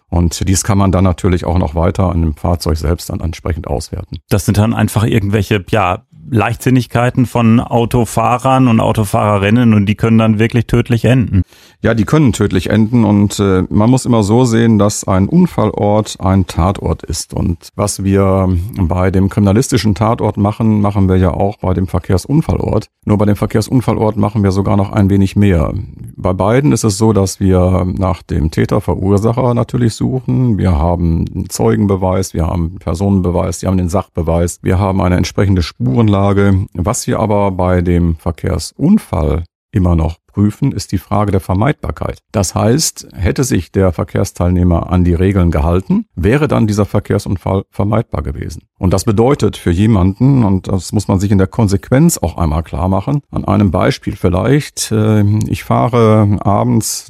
Und 0.08 0.48
dies 0.48 0.64
kann 0.64 0.78
man 0.78 0.90
dann 0.90 1.04
natürlich 1.04 1.44
auch 1.44 1.58
noch 1.58 1.76
weiter 1.76 2.10
an 2.10 2.20
dem 2.20 2.34
Fahrzeug 2.34 2.78
selbst 2.78 3.10
dann 3.10 3.20
entsprechend 3.20 3.68
auswerten. 3.68 4.18
Das 4.28 4.44
sind 4.44 4.58
dann 4.58 4.74
einfach 4.74 5.04
irgendwelche, 5.04 5.64
ja, 5.70 6.04
Leichtsinnigkeiten 6.30 7.26
von 7.26 7.60
Autofahrern 7.60 8.68
und 8.68 8.80
Autofahrerinnen 8.80 9.74
und 9.74 9.86
die 9.86 9.94
können 9.94 10.18
dann 10.18 10.38
wirklich 10.38 10.66
tödlich 10.66 11.04
enden. 11.04 11.42
Ja, 11.84 11.92
die 11.92 12.06
können 12.06 12.32
tödlich 12.32 12.70
enden 12.70 13.04
und 13.04 13.38
äh, 13.38 13.64
man 13.68 13.90
muss 13.90 14.06
immer 14.06 14.22
so 14.22 14.46
sehen, 14.46 14.78
dass 14.78 15.06
ein 15.06 15.28
Unfallort 15.28 16.16
ein 16.18 16.46
Tatort 16.46 17.02
ist. 17.02 17.34
Und 17.34 17.68
was 17.76 18.02
wir 18.02 18.48
bei 18.80 19.10
dem 19.10 19.28
kriminalistischen 19.28 19.94
Tatort 19.94 20.38
machen, 20.38 20.80
machen 20.80 21.10
wir 21.10 21.18
ja 21.18 21.32
auch 21.34 21.58
bei 21.58 21.74
dem 21.74 21.86
Verkehrsunfallort. 21.86 22.86
Nur 23.04 23.18
bei 23.18 23.26
dem 23.26 23.36
Verkehrsunfallort 23.36 24.16
machen 24.16 24.42
wir 24.42 24.50
sogar 24.50 24.78
noch 24.78 24.92
ein 24.92 25.10
wenig 25.10 25.36
mehr. 25.36 25.74
Bei 26.16 26.32
beiden 26.32 26.72
ist 26.72 26.84
es 26.84 26.96
so, 26.96 27.12
dass 27.12 27.38
wir 27.38 27.84
nach 27.84 28.22
dem 28.22 28.50
Täterverursacher 28.50 29.52
natürlich 29.52 29.92
suchen. 29.94 30.56
Wir 30.56 30.78
haben 30.78 31.50
Zeugenbeweis, 31.50 32.32
wir 32.32 32.46
haben 32.46 32.76
Personenbeweis, 32.78 33.60
wir 33.60 33.68
haben 33.68 33.76
den 33.76 33.90
Sachbeweis, 33.90 34.60
wir 34.62 34.78
haben 34.78 35.02
eine 35.02 35.18
entsprechende 35.18 35.62
Spurenlage. 35.62 36.64
Was 36.72 37.06
wir 37.06 37.20
aber 37.20 37.50
bei 37.50 37.82
dem 37.82 38.16
Verkehrsunfall 38.16 39.44
immer 39.70 39.96
noch 39.96 40.23
prüfen, 40.34 40.72
ist 40.72 40.92
die 40.92 40.98
Frage 40.98 41.30
der 41.30 41.40
Vermeidbarkeit. 41.40 42.18
Das 42.32 42.54
heißt, 42.54 43.08
hätte 43.14 43.44
sich 43.44 43.72
der 43.72 43.92
Verkehrsteilnehmer 43.92 44.90
an 44.90 45.04
die 45.04 45.14
Regeln 45.14 45.50
gehalten, 45.50 46.06
wäre 46.14 46.48
dann 46.48 46.66
dieser 46.66 46.84
Verkehrsunfall 46.84 47.64
vermeidbar 47.70 48.22
gewesen. 48.22 48.62
Und 48.78 48.92
das 48.92 49.04
bedeutet 49.04 49.56
für 49.56 49.70
jemanden, 49.70 50.44
und 50.44 50.68
das 50.68 50.92
muss 50.92 51.08
man 51.08 51.20
sich 51.20 51.30
in 51.30 51.38
der 51.38 51.46
Konsequenz 51.46 52.18
auch 52.18 52.36
einmal 52.36 52.62
klar 52.62 52.88
machen, 52.88 53.22
an 53.30 53.44
einem 53.44 53.70
Beispiel 53.70 54.16
vielleicht, 54.16 54.90
äh, 54.92 55.24
ich 55.48 55.64
fahre 55.64 56.38
abends 56.40 57.08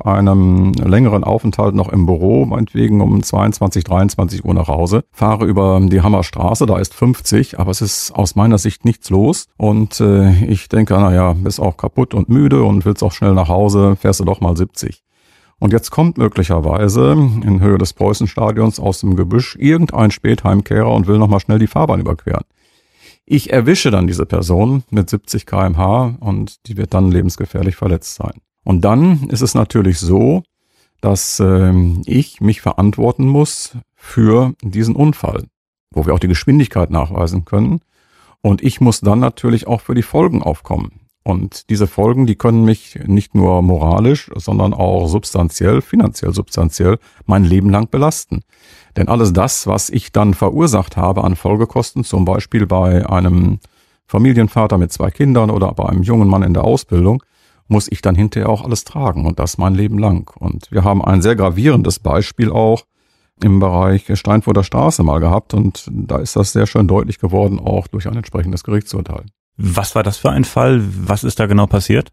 einem 0.00 0.72
längeren 0.72 1.24
Aufenthalt 1.24 1.74
noch 1.74 1.88
im 1.88 2.06
Büro, 2.06 2.44
meinetwegen 2.44 3.00
um 3.00 3.22
22, 3.22 3.84
23 3.84 4.44
Uhr 4.44 4.54
nach 4.54 4.68
Hause, 4.68 5.04
fahre 5.12 5.46
über 5.46 5.80
die 5.82 6.00
Hammerstraße, 6.00 6.66
da 6.66 6.78
ist 6.78 6.94
50, 6.94 7.58
aber 7.58 7.70
es 7.70 7.80
ist 7.80 8.12
aus 8.12 8.34
meiner 8.34 8.58
Sicht 8.58 8.84
nichts 8.84 9.10
los 9.10 9.46
und 9.56 10.00
äh, 10.00 10.44
ich 10.44 10.68
denke, 10.68 10.94
naja, 10.94 11.34
bist 11.34 11.60
auch 11.60 11.76
kaputt 11.76 12.14
und 12.14 12.28
müde 12.28 12.62
und 12.62 12.84
willst 12.84 13.02
auch 13.02 13.12
schnell 13.12 13.34
nach 13.34 13.48
Hause, 13.48 13.96
fährst 13.96 14.20
du 14.20 14.24
doch 14.24 14.40
mal 14.40 14.56
70. 14.56 15.02
Und 15.58 15.72
jetzt 15.72 15.92
kommt 15.92 16.18
möglicherweise 16.18 17.12
in 17.12 17.60
Höhe 17.60 17.78
des 17.78 17.92
Preußenstadions 17.92 18.80
aus 18.80 18.98
dem 18.98 19.14
Gebüsch 19.14 19.56
irgendein 19.60 20.10
Spätheimkehrer 20.10 20.90
und 20.90 21.06
will 21.06 21.18
nochmal 21.18 21.38
schnell 21.38 21.60
die 21.60 21.68
Fahrbahn 21.68 22.00
überqueren. 22.00 22.42
Ich 23.24 23.52
erwische 23.52 23.92
dann 23.92 24.08
diese 24.08 24.26
Person 24.26 24.82
mit 24.90 25.08
70 25.08 25.46
kmh 25.46 26.16
und 26.18 26.66
die 26.66 26.76
wird 26.76 26.92
dann 26.94 27.12
lebensgefährlich 27.12 27.76
verletzt 27.76 28.16
sein. 28.16 28.40
Und 28.64 28.84
dann 28.84 29.28
ist 29.28 29.40
es 29.42 29.54
natürlich 29.54 29.98
so, 29.98 30.42
dass 31.00 31.40
äh, 31.40 31.72
ich 32.06 32.40
mich 32.40 32.60
verantworten 32.60 33.26
muss 33.26 33.76
für 33.94 34.54
diesen 34.62 34.94
Unfall, 34.94 35.44
wo 35.90 36.06
wir 36.06 36.14
auch 36.14 36.20
die 36.20 36.28
Geschwindigkeit 36.28 36.90
nachweisen 36.90 37.44
können. 37.44 37.80
Und 38.40 38.62
ich 38.62 38.80
muss 38.80 39.00
dann 39.00 39.20
natürlich 39.20 39.66
auch 39.66 39.80
für 39.80 39.94
die 39.94 40.02
Folgen 40.02 40.42
aufkommen. 40.42 41.02
Und 41.24 41.70
diese 41.70 41.86
Folgen, 41.86 42.26
die 42.26 42.34
können 42.34 42.64
mich 42.64 42.98
nicht 43.06 43.34
nur 43.34 43.62
moralisch, 43.62 44.30
sondern 44.34 44.74
auch 44.74 45.06
substanziell, 45.06 45.80
finanziell 45.80 46.34
substanziell 46.34 46.98
mein 47.26 47.44
Leben 47.44 47.70
lang 47.70 47.88
belasten. 47.88 48.42
Denn 48.96 49.08
alles 49.08 49.32
das, 49.32 49.68
was 49.68 49.88
ich 49.88 50.10
dann 50.10 50.34
verursacht 50.34 50.96
habe 50.96 51.22
an 51.22 51.36
Folgekosten, 51.36 52.02
zum 52.02 52.24
Beispiel 52.24 52.66
bei 52.66 53.08
einem 53.08 53.60
Familienvater 54.06 54.78
mit 54.78 54.92
zwei 54.92 55.10
Kindern 55.10 55.50
oder 55.50 55.72
bei 55.74 55.86
einem 55.86 56.02
jungen 56.02 56.28
Mann 56.28 56.42
in 56.42 56.54
der 56.54 56.64
Ausbildung, 56.64 57.22
muss 57.72 57.88
ich 57.90 58.02
dann 58.02 58.14
hinterher 58.14 58.48
auch 58.48 58.64
alles 58.64 58.84
tragen 58.84 59.26
und 59.26 59.40
das 59.40 59.58
mein 59.58 59.74
Leben 59.74 59.98
lang. 59.98 60.30
Und 60.38 60.70
wir 60.70 60.84
haben 60.84 61.04
ein 61.04 61.22
sehr 61.22 61.34
gravierendes 61.34 61.98
Beispiel 61.98 62.52
auch 62.52 62.84
im 63.42 63.58
Bereich 63.58 64.04
Steinfurter 64.14 64.62
Straße 64.62 65.02
mal 65.02 65.18
gehabt 65.18 65.54
und 65.54 65.88
da 65.90 66.18
ist 66.18 66.36
das 66.36 66.52
sehr 66.52 66.66
schön 66.66 66.86
deutlich 66.86 67.18
geworden, 67.18 67.58
auch 67.58 67.88
durch 67.88 68.06
ein 68.06 68.16
entsprechendes 68.16 68.62
Gerichtsurteil. 68.62 69.24
Was 69.56 69.94
war 69.94 70.02
das 70.02 70.18
für 70.18 70.30
ein 70.30 70.44
Fall? 70.44 70.80
Was 70.82 71.24
ist 71.24 71.40
da 71.40 71.46
genau 71.46 71.66
passiert? 71.66 72.10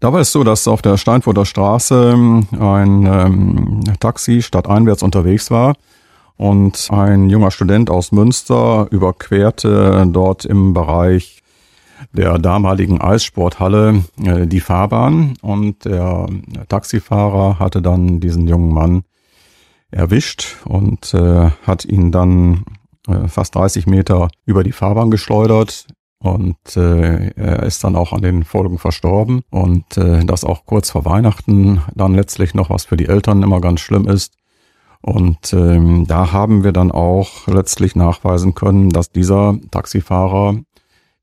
Da 0.00 0.12
war 0.12 0.20
es 0.20 0.30
so, 0.30 0.44
dass 0.44 0.68
auf 0.68 0.80
der 0.80 0.96
Steinfurter 0.96 1.44
Straße 1.44 2.12
ein 2.12 3.06
ähm, 3.06 3.80
Taxi 3.98 4.42
stadteinwärts 4.42 5.02
unterwegs 5.02 5.50
war 5.50 5.74
und 6.36 6.88
ein 6.92 7.28
junger 7.30 7.50
Student 7.50 7.90
aus 7.90 8.12
Münster 8.12 8.86
überquerte 8.90 10.06
dort 10.08 10.44
im 10.44 10.72
Bereich 10.72 11.42
der 12.12 12.38
damaligen 12.38 13.00
Eissporthalle 13.00 14.04
äh, 14.24 14.46
die 14.46 14.60
Fahrbahn 14.60 15.34
und 15.42 15.84
der 15.84 16.26
Taxifahrer 16.68 17.58
hatte 17.58 17.82
dann 17.82 18.20
diesen 18.20 18.46
jungen 18.48 18.72
Mann 18.72 19.02
erwischt 19.90 20.56
und 20.64 21.14
äh, 21.14 21.50
hat 21.66 21.84
ihn 21.84 22.12
dann 22.12 22.64
äh, 23.06 23.28
fast 23.28 23.54
30 23.54 23.86
Meter 23.86 24.28
über 24.44 24.62
die 24.62 24.72
Fahrbahn 24.72 25.10
geschleudert. 25.10 25.86
Und 26.20 26.76
äh, 26.76 27.30
er 27.36 27.62
ist 27.62 27.84
dann 27.84 27.94
auch 27.94 28.12
an 28.12 28.22
den 28.22 28.42
Folgen 28.42 28.78
verstorben. 28.78 29.42
Und 29.50 29.96
äh, 29.96 30.24
das 30.24 30.44
auch 30.44 30.66
kurz 30.66 30.90
vor 30.90 31.04
Weihnachten 31.04 31.82
dann 31.94 32.14
letztlich 32.14 32.54
noch, 32.54 32.70
was 32.70 32.84
für 32.84 32.96
die 32.96 33.06
Eltern 33.06 33.42
immer 33.42 33.60
ganz 33.60 33.80
schlimm 33.80 34.08
ist. 34.08 34.34
Und 35.00 35.52
ähm, 35.52 36.06
da 36.08 36.32
haben 36.32 36.64
wir 36.64 36.72
dann 36.72 36.90
auch 36.90 37.46
letztlich 37.46 37.94
nachweisen 37.94 38.54
können, 38.54 38.90
dass 38.90 39.12
dieser 39.12 39.56
Taxifahrer 39.70 40.58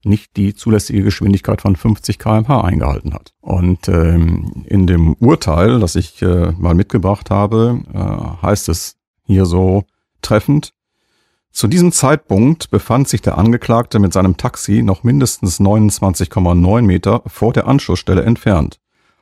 nicht 0.05 0.37
die 0.37 0.53
zulässige 0.53 1.03
Geschwindigkeit 1.03 1.61
von 1.61 1.75
50 1.75 2.19
kmh 2.19 2.61
eingehalten 2.61 3.13
hat. 3.13 3.33
Und 3.41 3.87
ähm, 3.87 4.63
in 4.67 4.87
dem 4.87 5.13
Urteil, 5.15 5.79
das 5.79 5.95
ich 5.95 6.21
äh, 6.21 6.51
mal 6.57 6.75
mitgebracht 6.75 7.29
habe, 7.29 7.81
äh, 7.93 8.45
heißt 8.45 8.69
es 8.69 8.97
hier 9.25 9.45
so 9.45 9.83
treffend, 10.21 10.73
zu 11.55 11.67
diesem 11.69 11.93
Zeitpunkt 11.93 12.69
befand 12.69 13.07
sich 13.07 13.21
der 13.21 13.37
Angeklagte 13.37 13.99
mit 13.99 14.11
seinem 14.11 14.35
Taxi 14.35 14.83
noch 14.83 15.03
mindestens 15.03 15.61
29,9 15.61 16.81
Meter 16.81 17.21
vor 17.27 17.53
der 17.53 17.65
Anschlussstelle 17.65 18.23
entfernt. 18.23 18.81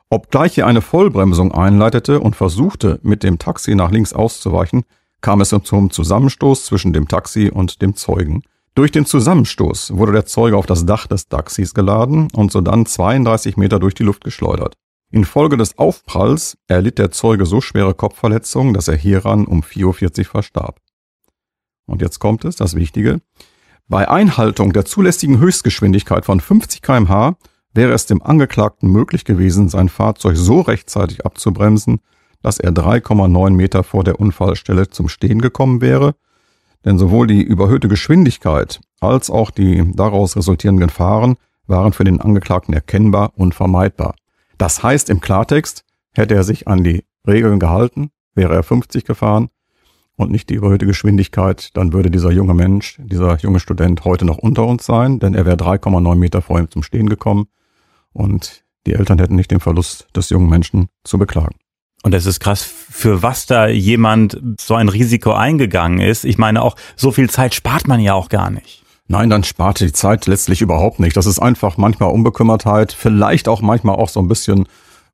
Obgleich 0.09 0.57
er 0.57 0.65
eine 0.65 0.81
Vollbremsung 0.81 1.51
einleitete 1.51 2.19
und 2.19 2.35
versuchte, 2.35 2.99
mit 3.03 3.21
dem 3.21 3.37
Taxi 3.37 3.75
nach 3.75 3.91
links 3.91 4.13
auszuweichen, 4.13 4.83
kam 5.21 5.41
es 5.41 5.49
zum 5.49 5.91
Zusammenstoß 5.91 6.65
zwischen 6.65 6.91
dem 6.91 7.07
Taxi 7.07 7.51
und 7.51 7.83
dem 7.83 7.95
Zeugen. 7.95 8.41
Durch 8.75 8.91
den 8.91 9.05
Zusammenstoß 9.05 9.95
wurde 9.95 10.13
der 10.13 10.25
Zeuge 10.25 10.57
auf 10.57 10.65
das 10.65 10.85
Dach 10.85 11.05
des 11.05 11.27
Taxis 11.27 11.75
geladen 11.75 12.27
und 12.33 12.51
sodann 12.51 12.87
32 12.87 13.55
Meter 13.55 13.79
durch 13.79 13.93
die 13.93 14.03
Luft 14.03 14.23
geschleudert. 14.23 14.75
Infolge 15.11 15.57
des 15.57 15.77
Aufpralls 15.77 16.57
erlitt 16.67 16.97
der 16.97 17.11
Zeuge 17.11 17.45
so 17.45 17.61
schwere 17.61 17.93
Kopfverletzungen, 17.93 18.73
dass 18.73 18.87
er 18.87 18.95
hieran 18.95 19.45
um 19.45 19.61
4.40 19.61 20.25
verstarb. 20.25 20.79
Und 21.85 22.01
jetzt 22.01 22.17
kommt 22.17 22.45
es, 22.45 22.55
das 22.55 22.73
Wichtige. 22.75 23.21
Bei 23.87 24.09
Einhaltung 24.09 24.73
der 24.73 24.85
zulässigen 24.85 25.37
Höchstgeschwindigkeit 25.37 26.25
von 26.25 26.39
50 26.39 26.81
kmh 26.81 27.35
wäre 27.75 27.91
es 27.91 28.07
dem 28.07 28.23
Angeklagten 28.23 28.89
möglich 28.89 29.23
gewesen, 29.23 29.69
sein 29.69 29.89
Fahrzeug 29.89 30.35
so 30.35 30.61
rechtzeitig 30.61 31.27
abzubremsen, 31.27 31.99
dass 32.41 32.59
er 32.59 32.71
3,9 32.71 33.51
Meter 33.51 33.83
vor 33.83 34.03
der 34.03 34.19
Unfallstelle 34.19 34.89
zum 34.89 35.09
Stehen 35.09 35.41
gekommen 35.41 35.81
wäre, 35.81 36.15
denn 36.85 36.97
sowohl 36.97 37.27
die 37.27 37.41
überhöhte 37.41 37.87
Geschwindigkeit 37.87 38.81
als 38.99 39.29
auch 39.29 39.51
die 39.51 39.91
daraus 39.95 40.35
resultierenden 40.35 40.87
Gefahren 40.87 41.35
waren 41.65 41.93
für 41.93 42.03
den 42.03 42.21
Angeklagten 42.21 42.73
erkennbar 42.73 43.31
und 43.35 43.55
vermeidbar. 43.55 44.15
Das 44.57 44.83
heißt 44.83 45.09
im 45.09 45.21
Klartext, 45.21 45.83
hätte 46.13 46.35
er 46.35 46.43
sich 46.43 46.67
an 46.67 46.83
die 46.83 47.05
Regeln 47.27 47.59
gehalten, 47.59 48.11
wäre 48.35 48.53
er 48.53 48.63
50 48.63 49.05
gefahren, 49.05 49.49
und 50.15 50.31
nicht 50.31 50.49
die 50.49 50.55
überhöhte 50.55 50.85
Geschwindigkeit, 50.85 51.75
dann 51.75 51.91
würde 51.91 52.11
dieser 52.11 52.31
junge 52.31 52.53
Mensch, 52.53 52.99
dieser 53.03 53.37
junge 53.37 53.59
Student 53.59 54.05
heute 54.05 54.25
noch 54.25 54.37
unter 54.37 54.65
uns 54.65 54.85
sein, 54.85 55.19
denn 55.19 55.33
er 55.33 55.45
wäre 55.45 55.57
3,9 55.57 56.15
Meter 56.15 56.41
vor 56.41 56.59
ihm 56.59 56.69
zum 56.69 56.83
Stehen 56.83 57.09
gekommen 57.09 57.47
und 58.11 58.63
die 58.85 58.93
Eltern 58.93 59.17
hätten 59.17 59.35
nicht 59.35 59.49
den 59.49 59.59
Verlust 59.59 60.07
des 60.15 60.29
jungen 60.29 60.49
Menschen 60.49 60.89
zu 61.03 61.17
beklagen. 61.17 61.55
Und 62.03 62.13
es 62.13 62.25
ist 62.25 62.41
krass, 62.41 62.61
für 62.61 63.23
was 63.23 63.45
da 63.45 63.67
jemand 63.67 64.39
so 64.59 64.75
ein 64.75 64.89
Risiko 64.89 65.31
eingegangen 65.31 66.01
ist. 66.01 66.25
Ich 66.25 66.37
meine 66.37 66.61
auch, 66.61 66.75
so 66.97 67.11
viel 67.11 67.29
Zeit 67.29 67.55
spart 67.55 67.87
man 67.87 68.01
ja 68.01 68.13
auch 68.13 68.27
gar 68.27 68.51
nicht. 68.51 68.83
Nein, 69.07 69.29
dann 69.29 69.43
spart 69.43 69.79
die 69.79 69.93
Zeit 69.93 70.27
letztlich 70.27 70.61
überhaupt 70.61 70.99
nicht. 70.99 71.15
Das 71.15 71.25
ist 71.25 71.39
einfach 71.39 71.77
manchmal 71.77 72.11
Unbekümmertheit, 72.11 72.91
vielleicht 72.93 73.47
auch 73.47 73.61
manchmal 73.61 73.95
auch 73.95 74.09
so 74.09 74.19
ein 74.19 74.27
bisschen 74.27 74.67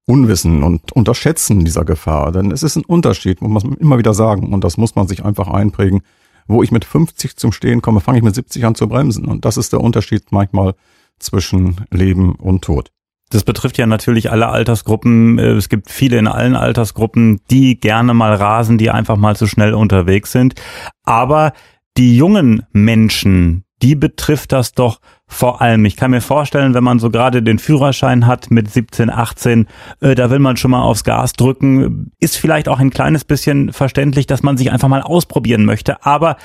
Unwissen 0.06 0.64
und 0.64 0.92
Unterschätzen 0.92 1.64
dieser 1.64 1.86
Gefahr. 1.86 2.32
Denn 2.32 2.52
es 2.52 2.64
ist 2.64 2.76
ein 2.76 2.86
Unterschied, 2.86 3.42
muss 3.42 3.64
man 3.64 3.76
immer 3.76 4.00
wieder 4.00 4.16
sagen. 4.16 4.52
Und 4.52 4.64
das 4.64 4.78
muss 4.78 4.96
man 4.96 5.08
sich 5.08 5.24
einfach 5.24 5.48
einprägen. 5.48 6.02
Wo 6.48 6.64
ich 6.64 6.72
mit 6.72 6.86
50 6.86 7.38
zum 7.38 7.52
Stehen 7.52 7.84
komme, 7.84 8.00
fange 8.00 8.18
ich 8.18 8.24
mit 8.24 8.34
70 8.34 8.66
an 8.66 8.74
zu 8.74 8.88
bremsen. 8.88 9.26
Und 9.26 9.46
das 9.46 9.58
ist 9.58 9.74
der 9.74 9.82
Unterschied 9.82 10.32
manchmal 10.32 10.74
zwischen 11.20 11.86
Leben 11.92 12.34
und 12.34 12.64
Tod. 12.64 12.92
Das 13.30 13.44
betrifft 13.44 13.78
ja 13.78 13.86
natürlich 13.86 14.32
alle 14.32 14.50
Altersgruppen. 14.50 15.38
Es 15.38 15.70
gibt 15.70 15.92
viele 15.92 16.18
in 16.18 16.28
allen 16.28 16.56
Altersgruppen, 16.56 17.42
die 17.52 17.80
gerne 17.80 18.14
mal 18.14 18.34
rasen, 18.34 18.78
die 18.78 18.90
einfach 18.90 19.18
mal 19.18 19.36
zu 19.36 19.46
schnell 19.46 19.74
unterwegs 19.74 20.32
sind. 20.32 20.56
Aber 21.04 21.54
die 21.98 22.16
jungen 22.16 22.64
Menschen, 22.72 23.66
die 23.82 23.96
betrifft 23.96 24.52
das 24.52 24.74
doch 24.74 25.00
vor 25.28 25.62
allem. 25.62 25.86
Ich 25.86 25.96
kann 25.96 26.12
mir 26.12 26.22
vorstellen, 26.22 26.74
wenn 26.74 26.84
man 26.84 26.98
so 26.98 27.12
gerade 27.12 27.44
den 27.44 27.60
Führerschein 27.60 28.26
hat 28.26 28.50
mit 28.50 28.70
17, 28.70 29.12
18, 29.12 29.68
äh, 30.02 30.16
da 30.16 30.32
will 30.32 30.40
man 30.40 30.58
schon 30.58 30.72
mal 30.72 30.82
aufs 30.82 31.04
Gas 31.04 31.34
drücken. 31.34 32.12
Ist 32.20 32.38
vielleicht 32.38 32.68
auch 32.68 32.80
ein 32.80 32.90
kleines 32.90 33.26
bisschen 33.26 33.72
verständlich, 33.72 34.26
dass 34.26 34.42
man 34.42 34.58
sich 34.58 34.72
einfach 34.72 34.88
mal 34.88 35.04
ausprobieren 35.04 35.66
möchte, 35.66 36.04
aber 36.04 36.38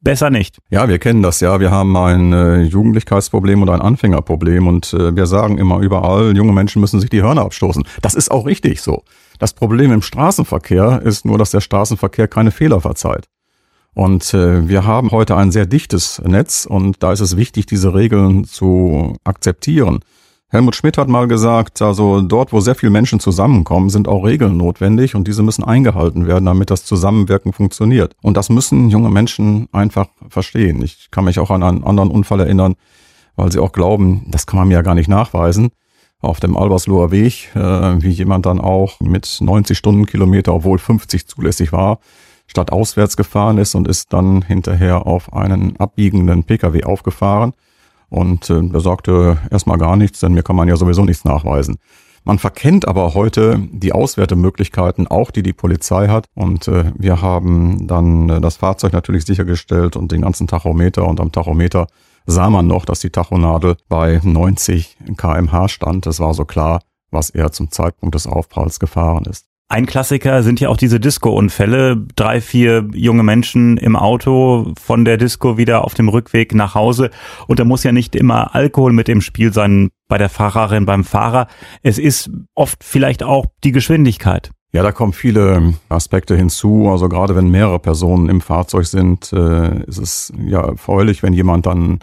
besser 0.00 0.30
nicht. 0.30 0.58
Ja, 0.70 0.88
wir 0.88 0.98
kennen 0.98 1.22
das 1.22 1.40
ja. 1.40 1.60
Wir 1.60 1.70
haben 1.70 1.96
ein 1.96 2.32
äh, 2.32 2.62
Jugendlichkeitsproblem 2.62 3.62
und 3.62 3.70
ein 3.70 3.80
Anfängerproblem 3.80 4.66
und 4.66 4.92
äh, 4.94 5.14
wir 5.14 5.26
sagen 5.26 5.58
immer 5.58 5.80
überall, 5.80 6.36
junge 6.36 6.52
Menschen 6.52 6.80
müssen 6.80 7.00
sich 7.00 7.10
die 7.10 7.22
Hörner 7.22 7.42
abstoßen. 7.42 7.84
Das 8.02 8.14
ist 8.14 8.30
auch 8.30 8.46
richtig 8.46 8.80
so. 8.80 9.04
Das 9.38 9.52
Problem 9.52 9.92
im 9.92 10.02
Straßenverkehr 10.02 11.02
ist 11.02 11.24
nur, 11.24 11.38
dass 11.38 11.50
der 11.50 11.60
Straßenverkehr 11.60 12.28
keine 12.28 12.50
Fehler 12.50 12.80
verzeiht. 12.80 13.28
Und 13.94 14.34
äh, 14.34 14.68
wir 14.68 14.84
haben 14.84 15.10
heute 15.10 15.36
ein 15.36 15.50
sehr 15.50 15.66
dichtes 15.66 16.20
Netz 16.24 16.64
und 16.64 17.02
da 17.02 17.12
ist 17.12 17.20
es 17.20 17.36
wichtig, 17.36 17.66
diese 17.66 17.94
Regeln 17.94 18.44
zu 18.44 19.16
akzeptieren. 19.24 20.00
Helmut 20.52 20.74
Schmidt 20.74 20.98
hat 20.98 21.06
mal 21.08 21.28
gesagt, 21.28 21.80
also 21.80 22.20
dort, 22.20 22.52
wo 22.52 22.58
sehr 22.58 22.74
viele 22.74 22.90
Menschen 22.90 23.20
zusammenkommen, 23.20 23.88
sind 23.88 24.08
auch 24.08 24.24
Regeln 24.24 24.56
notwendig 24.56 25.14
und 25.14 25.28
diese 25.28 25.44
müssen 25.44 25.62
eingehalten 25.62 26.26
werden, 26.26 26.46
damit 26.46 26.70
das 26.70 26.84
Zusammenwirken 26.84 27.52
funktioniert. 27.52 28.16
Und 28.20 28.36
das 28.36 28.48
müssen 28.48 28.90
junge 28.90 29.10
Menschen 29.10 29.68
einfach 29.70 30.08
verstehen. 30.28 30.82
Ich 30.82 31.12
kann 31.12 31.24
mich 31.24 31.38
auch 31.38 31.52
an 31.52 31.62
einen 31.62 31.84
anderen 31.84 32.10
Unfall 32.10 32.40
erinnern, 32.40 32.74
weil 33.36 33.52
sie 33.52 33.60
auch 33.60 33.70
glauben, 33.70 34.26
das 34.26 34.46
kann 34.46 34.58
man 34.58 34.66
mir 34.66 34.74
ja 34.74 34.82
gar 34.82 34.96
nicht 34.96 35.08
nachweisen. 35.08 35.70
auf 36.22 36.38
dem 36.38 36.54
Albersloher 36.54 37.10
Weg, 37.10 37.48
äh, 37.54 37.60
wie 37.60 38.10
jemand 38.10 38.44
dann 38.44 38.60
auch 38.60 39.00
mit 39.00 39.38
90 39.40 39.78
Stundenkilometer, 39.78 40.52
obwohl 40.52 40.78
50 40.78 41.26
zulässig 41.26 41.72
war, 41.72 41.98
statt 42.46 42.72
auswärts 42.72 43.16
gefahren 43.16 43.56
ist 43.56 43.74
und 43.74 43.88
ist 43.88 44.12
dann 44.12 44.42
hinterher 44.42 45.06
auf 45.06 45.32
einen 45.32 45.78
abbiegenden 45.78 46.44
Pkw 46.44 46.84
aufgefahren. 46.84 47.54
Und 48.10 48.50
äh, 48.50 48.62
der 48.62 48.80
sagte 48.80 49.38
erstmal 49.50 49.78
gar 49.78 49.96
nichts, 49.96 50.20
denn 50.20 50.34
mir 50.34 50.42
kann 50.42 50.56
man 50.56 50.68
ja 50.68 50.76
sowieso 50.76 51.04
nichts 51.04 51.24
nachweisen. 51.24 51.78
Man 52.24 52.38
verkennt 52.38 52.86
aber 52.86 53.14
heute 53.14 53.58
die 53.72 53.92
Auswertemöglichkeiten, 53.92 55.06
auch 55.06 55.30
die 55.30 55.42
die 55.42 55.54
Polizei 55.54 56.08
hat. 56.08 56.26
Und 56.34 56.68
äh, 56.68 56.92
wir 56.96 57.22
haben 57.22 57.86
dann 57.86 58.28
äh, 58.28 58.40
das 58.40 58.56
Fahrzeug 58.56 58.92
natürlich 58.92 59.24
sichergestellt 59.24 59.96
und 59.96 60.12
den 60.12 60.20
ganzen 60.22 60.46
Tachometer. 60.46 61.06
Und 61.06 61.20
am 61.20 61.32
Tachometer 61.32 61.86
sah 62.26 62.50
man 62.50 62.66
noch, 62.66 62.84
dass 62.84 63.00
die 63.00 63.10
Tachonadel 63.10 63.76
bei 63.88 64.20
90 64.22 64.98
kmh 65.16 65.68
stand. 65.68 66.06
Es 66.06 66.20
war 66.20 66.34
so 66.34 66.44
klar, 66.44 66.80
was 67.10 67.30
er 67.30 67.52
zum 67.52 67.70
Zeitpunkt 67.70 68.14
des 68.14 68.26
Aufpralls 68.26 68.80
gefahren 68.80 69.24
ist. 69.24 69.49
Ein 69.72 69.86
Klassiker 69.86 70.42
sind 70.42 70.58
ja 70.58 70.68
auch 70.68 70.76
diese 70.76 70.98
Disco-Unfälle. 70.98 72.04
Drei, 72.16 72.40
vier 72.40 72.88
junge 72.92 73.22
Menschen 73.22 73.76
im 73.76 73.94
Auto 73.94 74.74
von 74.76 75.04
der 75.04 75.16
Disco 75.16 75.58
wieder 75.58 75.84
auf 75.84 75.94
dem 75.94 76.08
Rückweg 76.08 76.56
nach 76.56 76.74
Hause. 76.74 77.10
Und 77.46 77.60
da 77.60 77.64
muss 77.64 77.84
ja 77.84 77.92
nicht 77.92 78.16
immer 78.16 78.56
Alkohol 78.56 78.92
mit 78.92 79.08
im 79.08 79.20
Spiel 79.20 79.52
sein 79.52 79.90
bei 80.08 80.18
der 80.18 80.28
Fahrerin, 80.28 80.86
beim 80.86 81.04
Fahrer. 81.04 81.46
Es 81.84 81.98
ist 81.98 82.32
oft 82.56 82.82
vielleicht 82.82 83.22
auch 83.22 83.46
die 83.62 83.70
Geschwindigkeit. 83.70 84.50
Ja, 84.72 84.82
da 84.82 84.90
kommen 84.90 85.12
viele 85.12 85.74
Aspekte 85.88 86.36
hinzu. 86.36 86.88
Also 86.90 87.08
gerade 87.08 87.36
wenn 87.36 87.48
mehrere 87.48 87.78
Personen 87.78 88.28
im 88.28 88.40
Fahrzeug 88.40 88.86
sind, 88.86 89.32
äh, 89.32 89.84
ist 89.84 89.98
es 89.98 90.32
ja 90.46 90.62
erfreulich, 90.62 91.22
wenn 91.22 91.32
jemand 91.32 91.66
dann 91.66 92.00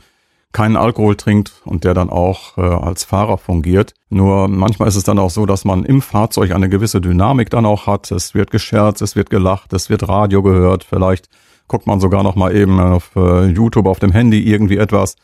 keinen 0.57 0.75
Alkohol 0.75 1.15
trinkt 1.15 1.61
und 1.65 1.83
der 1.83 1.93
dann 1.93 2.09
auch 2.09 2.57
äh, 2.57 2.61
als 2.61 3.03
Fahrer 3.03 3.37
fungiert. 3.37 3.93
Nur 4.09 4.47
manchmal 4.47 4.87
ist 4.87 4.95
es 4.95 5.03
dann 5.03 5.19
auch 5.19 5.29
so, 5.29 5.45
dass 5.45 5.65
man 5.65 5.85
im 5.85 6.01
Fahrzeug 6.01 6.49
eine 6.49 6.67
gewisse 6.67 6.99
Dynamik 6.99 7.51
dann 7.51 7.67
auch 7.67 7.85
hat. 7.85 8.09
Es 8.09 8.33
wird 8.33 8.49
gescherzt, 8.49 9.03
es 9.03 9.15
wird 9.15 9.29
gelacht, 9.29 9.71
es 9.73 9.91
wird 9.91 10.09
Radio 10.09 10.41
gehört. 10.41 10.83
Vielleicht 10.83 11.29
guckt 11.67 11.85
man 11.85 11.99
sogar 11.99 12.23
noch 12.23 12.35
mal 12.35 12.55
eben 12.55 12.79
auf 12.79 13.15
äh, 13.15 13.45
YouTube 13.45 13.85
auf 13.85 13.99
dem 13.99 14.11
Handy 14.11 14.51
irgendwie 14.51 14.77
etwas. 14.77 15.15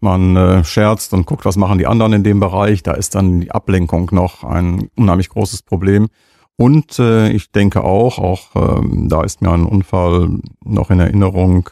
Man 0.00 0.36
äh, 0.36 0.64
scherzt 0.64 1.12
und 1.12 1.26
guckt, 1.26 1.44
was 1.44 1.58
machen 1.58 1.76
die 1.76 1.86
anderen 1.86 2.14
in 2.14 2.24
dem 2.24 2.40
Bereich. 2.40 2.82
Da 2.82 2.92
ist 2.92 3.14
dann 3.14 3.42
die 3.42 3.50
Ablenkung 3.50 4.08
noch 4.12 4.42
ein 4.42 4.88
unheimlich 4.96 5.28
großes 5.28 5.64
Problem. 5.64 6.08
Und 6.56 6.98
äh, 6.98 7.28
ich 7.28 7.52
denke 7.52 7.84
auch, 7.84 8.18
auch 8.18 8.56
äh, 8.56 8.80
da 9.06 9.22
ist 9.22 9.42
mir 9.42 9.50
ein 9.50 9.66
Unfall 9.66 10.30
noch 10.64 10.88
in 10.88 11.00
Erinnerung, 11.00 11.68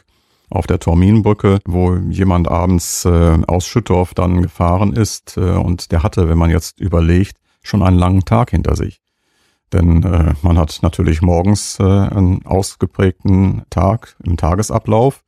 auf 0.49 0.67
der 0.67 0.79
Torminbrücke, 0.79 1.59
wo 1.65 1.95
jemand 1.95 2.47
abends 2.47 3.05
äh, 3.05 3.37
aus 3.47 3.65
Schüttorf 3.65 4.13
dann 4.13 4.41
gefahren 4.41 4.93
ist 4.93 5.37
äh, 5.37 5.41
und 5.51 5.91
der 5.91 6.03
hatte, 6.03 6.29
wenn 6.29 6.37
man 6.37 6.49
jetzt 6.49 6.79
überlegt, 6.79 7.37
schon 7.61 7.83
einen 7.83 7.97
langen 7.97 8.23
Tag 8.25 8.51
hinter 8.51 8.75
sich. 8.75 9.01
Denn 9.73 10.03
äh, 10.03 10.33
man 10.41 10.57
hat 10.57 10.79
natürlich 10.81 11.21
morgens 11.21 11.79
äh, 11.79 11.83
einen 11.83 12.45
ausgeprägten 12.45 13.63
Tag 13.69 14.15
im 14.23 14.37
Tagesablauf. 14.37 15.23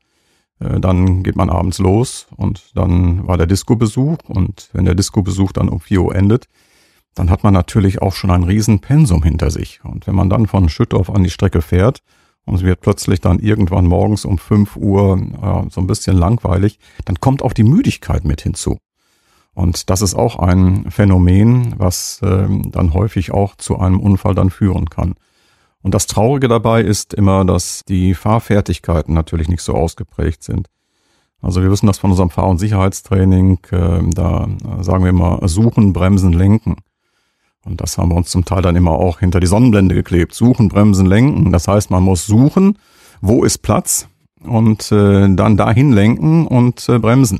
Äh, 0.59 0.79
dann 0.79 1.23
geht 1.23 1.35
man 1.35 1.49
abends 1.49 1.79
los 1.79 2.27
und 2.37 2.71
dann 2.75 3.27
war 3.27 3.37
der 3.37 3.47
Disco-Besuch 3.47 4.17
und 4.27 4.69
wenn 4.71 4.85
der 4.85 4.95
Disco-Besuch 4.95 5.51
dann 5.51 5.67
um 5.67 5.81
4 5.81 6.01
Uhr 6.01 6.15
endet, 6.15 6.45
dann 7.15 7.29
hat 7.29 7.43
man 7.43 7.53
natürlich 7.53 8.01
auch 8.01 8.13
schon 8.13 8.31
ein 8.31 8.43
Riesenpensum 8.43 9.23
hinter 9.23 9.51
sich. 9.51 9.81
Und 9.83 10.07
wenn 10.07 10.15
man 10.15 10.29
dann 10.29 10.47
von 10.47 10.69
Schüttorf 10.69 11.09
an 11.09 11.23
die 11.23 11.29
Strecke 11.29 11.61
fährt, 11.61 12.01
und 12.45 12.55
es 12.55 12.63
wird 12.63 12.81
plötzlich 12.81 13.21
dann 13.21 13.39
irgendwann 13.39 13.85
morgens 13.85 14.25
um 14.25 14.37
5 14.37 14.75
Uhr 14.75 15.17
äh, 15.17 15.69
so 15.69 15.81
ein 15.81 15.87
bisschen 15.87 16.17
langweilig, 16.17 16.79
dann 17.05 17.19
kommt 17.19 17.41
auch 17.43 17.53
die 17.53 17.63
Müdigkeit 17.63 18.25
mit 18.25 18.41
hinzu. 18.41 18.77
Und 19.53 19.89
das 19.89 20.01
ist 20.01 20.15
auch 20.15 20.37
ein 20.37 20.89
Phänomen, 20.89 21.75
was 21.77 22.21
ähm, 22.23 22.71
dann 22.71 22.93
häufig 22.93 23.31
auch 23.31 23.55
zu 23.55 23.77
einem 23.77 23.99
Unfall 23.99 24.35
dann 24.35 24.49
führen 24.49 24.89
kann. 24.89 25.15
Und 25.81 25.93
das 25.93 26.07
Traurige 26.07 26.47
dabei 26.47 26.81
ist 26.81 27.13
immer, 27.13 27.45
dass 27.45 27.83
die 27.87 28.13
Fahrfertigkeiten 28.13 29.13
natürlich 29.13 29.47
nicht 29.47 29.61
so 29.61 29.73
ausgeprägt 29.73 30.43
sind. 30.43 30.67
Also 31.41 31.61
wir 31.61 31.71
wissen 31.71 31.87
das 31.87 31.99
von 31.99 32.11
unserem 32.11 32.29
Fahr- 32.29 32.49
und 32.49 32.57
Sicherheitstraining, 32.57 33.59
äh, 33.71 34.01
da 34.13 34.47
sagen 34.81 35.03
wir 35.03 35.09
immer 35.09 35.47
suchen, 35.47 35.93
bremsen, 35.93 36.33
lenken. 36.33 36.77
Und 37.69 37.81
das 37.81 37.97
haben 37.97 38.09
wir 38.09 38.15
uns 38.15 38.29
zum 38.29 38.45
Teil 38.45 38.61
dann 38.61 38.75
immer 38.75 38.91
auch 38.91 39.19
hinter 39.19 39.39
die 39.39 39.47
Sonnenblende 39.47 39.93
geklebt. 39.93 40.33
Suchen, 40.33 40.69
bremsen, 40.69 41.05
lenken. 41.05 41.51
Das 41.51 41.67
heißt, 41.67 41.91
man 41.91 42.03
muss 42.03 42.25
suchen, 42.25 42.77
wo 43.21 43.43
ist 43.43 43.59
Platz 43.59 44.07
und 44.43 44.91
äh, 44.91 45.33
dann 45.33 45.55
dahin 45.55 45.91
lenken 45.91 46.47
und 46.47 46.89
äh, 46.89 46.97
bremsen. 46.97 47.39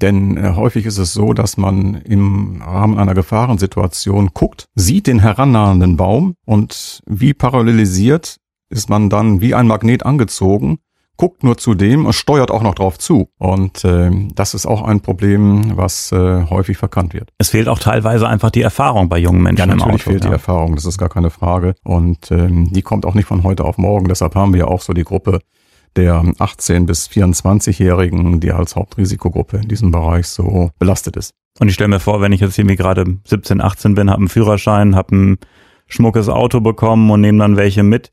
Denn 0.00 0.36
äh, 0.36 0.54
häufig 0.56 0.86
ist 0.86 0.98
es 0.98 1.12
so, 1.12 1.32
dass 1.32 1.56
man 1.56 1.94
im 1.94 2.60
Rahmen 2.62 2.98
einer 2.98 3.14
Gefahrensituation 3.14 4.30
guckt, 4.34 4.66
sieht 4.74 5.06
den 5.06 5.20
herannahenden 5.20 5.96
Baum 5.96 6.34
und 6.44 7.00
wie 7.06 7.32
parallelisiert 7.32 8.38
ist 8.70 8.90
man 8.90 9.08
dann 9.08 9.40
wie 9.40 9.54
ein 9.54 9.68
Magnet 9.68 10.04
angezogen 10.04 10.78
guckt 11.16 11.44
nur 11.44 11.56
zu 11.56 11.74
dem 11.74 12.06
und 12.06 12.12
steuert 12.12 12.50
auch 12.50 12.62
noch 12.62 12.74
drauf 12.74 12.98
zu. 12.98 13.28
Und 13.38 13.84
äh, 13.84 14.10
das 14.34 14.54
ist 14.54 14.66
auch 14.66 14.82
ein 14.82 15.00
Problem, 15.00 15.76
was 15.76 16.12
äh, 16.12 16.44
häufig 16.50 16.76
verkannt 16.76 17.14
wird. 17.14 17.30
Es 17.38 17.50
fehlt 17.50 17.68
auch 17.68 17.78
teilweise 17.78 18.28
einfach 18.28 18.50
die 18.50 18.62
Erfahrung 18.62 19.08
bei 19.08 19.18
jungen 19.18 19.42
Menschen 19.42 19.68
ja, 19.68 19.74
natürlich 19.74 20.02
Auto. 20.02 20.10
fehlt 20.10 20.24
ja. 20.24 20.30
die 20.30 20.34
Erfahrung, 20.34 20.74
das 20.74 20.84
ist 20.84 20.98
gar 20.98 21.08
keine 21.08 21.30
Frage. 21.30 21.74
Und 21.84 22.30
ähm, 22.30 22.72
die 22.72 22.82
kommt 22.82 23.06
auch 23.06 23.14
nicht 23.14 23.26
von 23.26 23.42
heute 23.44 23.64
auf 23.64 23.78
morgen. 23.78 24.08
Deshalb 24.08 24.34
haben 24.34 24.52
wir 24.52 24.60
ja 24.60 24.66
auch 24.66 24.80
so 24.80 24.92
die 24.92 25.04
Gruppe 25.04 25.40
der 25.96 26.22
18- 26.22 26.86
bis 26.86 27.08
24-Jährigen, 27.08 28.40
die 28.40 28.52
als 28.52 28.74
Hauptrisikogruppe 28.76 29.58
in 29.58 29.68
diesem 29.68 29.92
Bereich 29.92 30.26
so 30.26 30.70
belastet 30.78 31.16
ist. 31.16 31.32
Und 31.60 31.68
ich 31.68 31.74
stelle 31.74 31.88
mir 31.88 32.00
vor, 32.00 32.20
wenn 32.20 32.32
ich 32.32 32.40
jetzt 32.40 32.58
irgendwie 32.58 32.76
gerade 32.76 33.04
17, 33.24 33.60
18 33.60 33.94
bin, 33.94 34.10
habe 34.10 34.18
einen 34.18 34.28
Führerschein, 34.28 34.96
habe 34.96 35.14
ein 35.14 35.38
schmuckes 35.86 36.28
Auto 36.28 36.60
bekommen 36.60 37.10
und 37.10 37.20
nehme 37.20 37.38
dann 37.38 37.56
welche 37.56 37.82
mit 37.84 38.10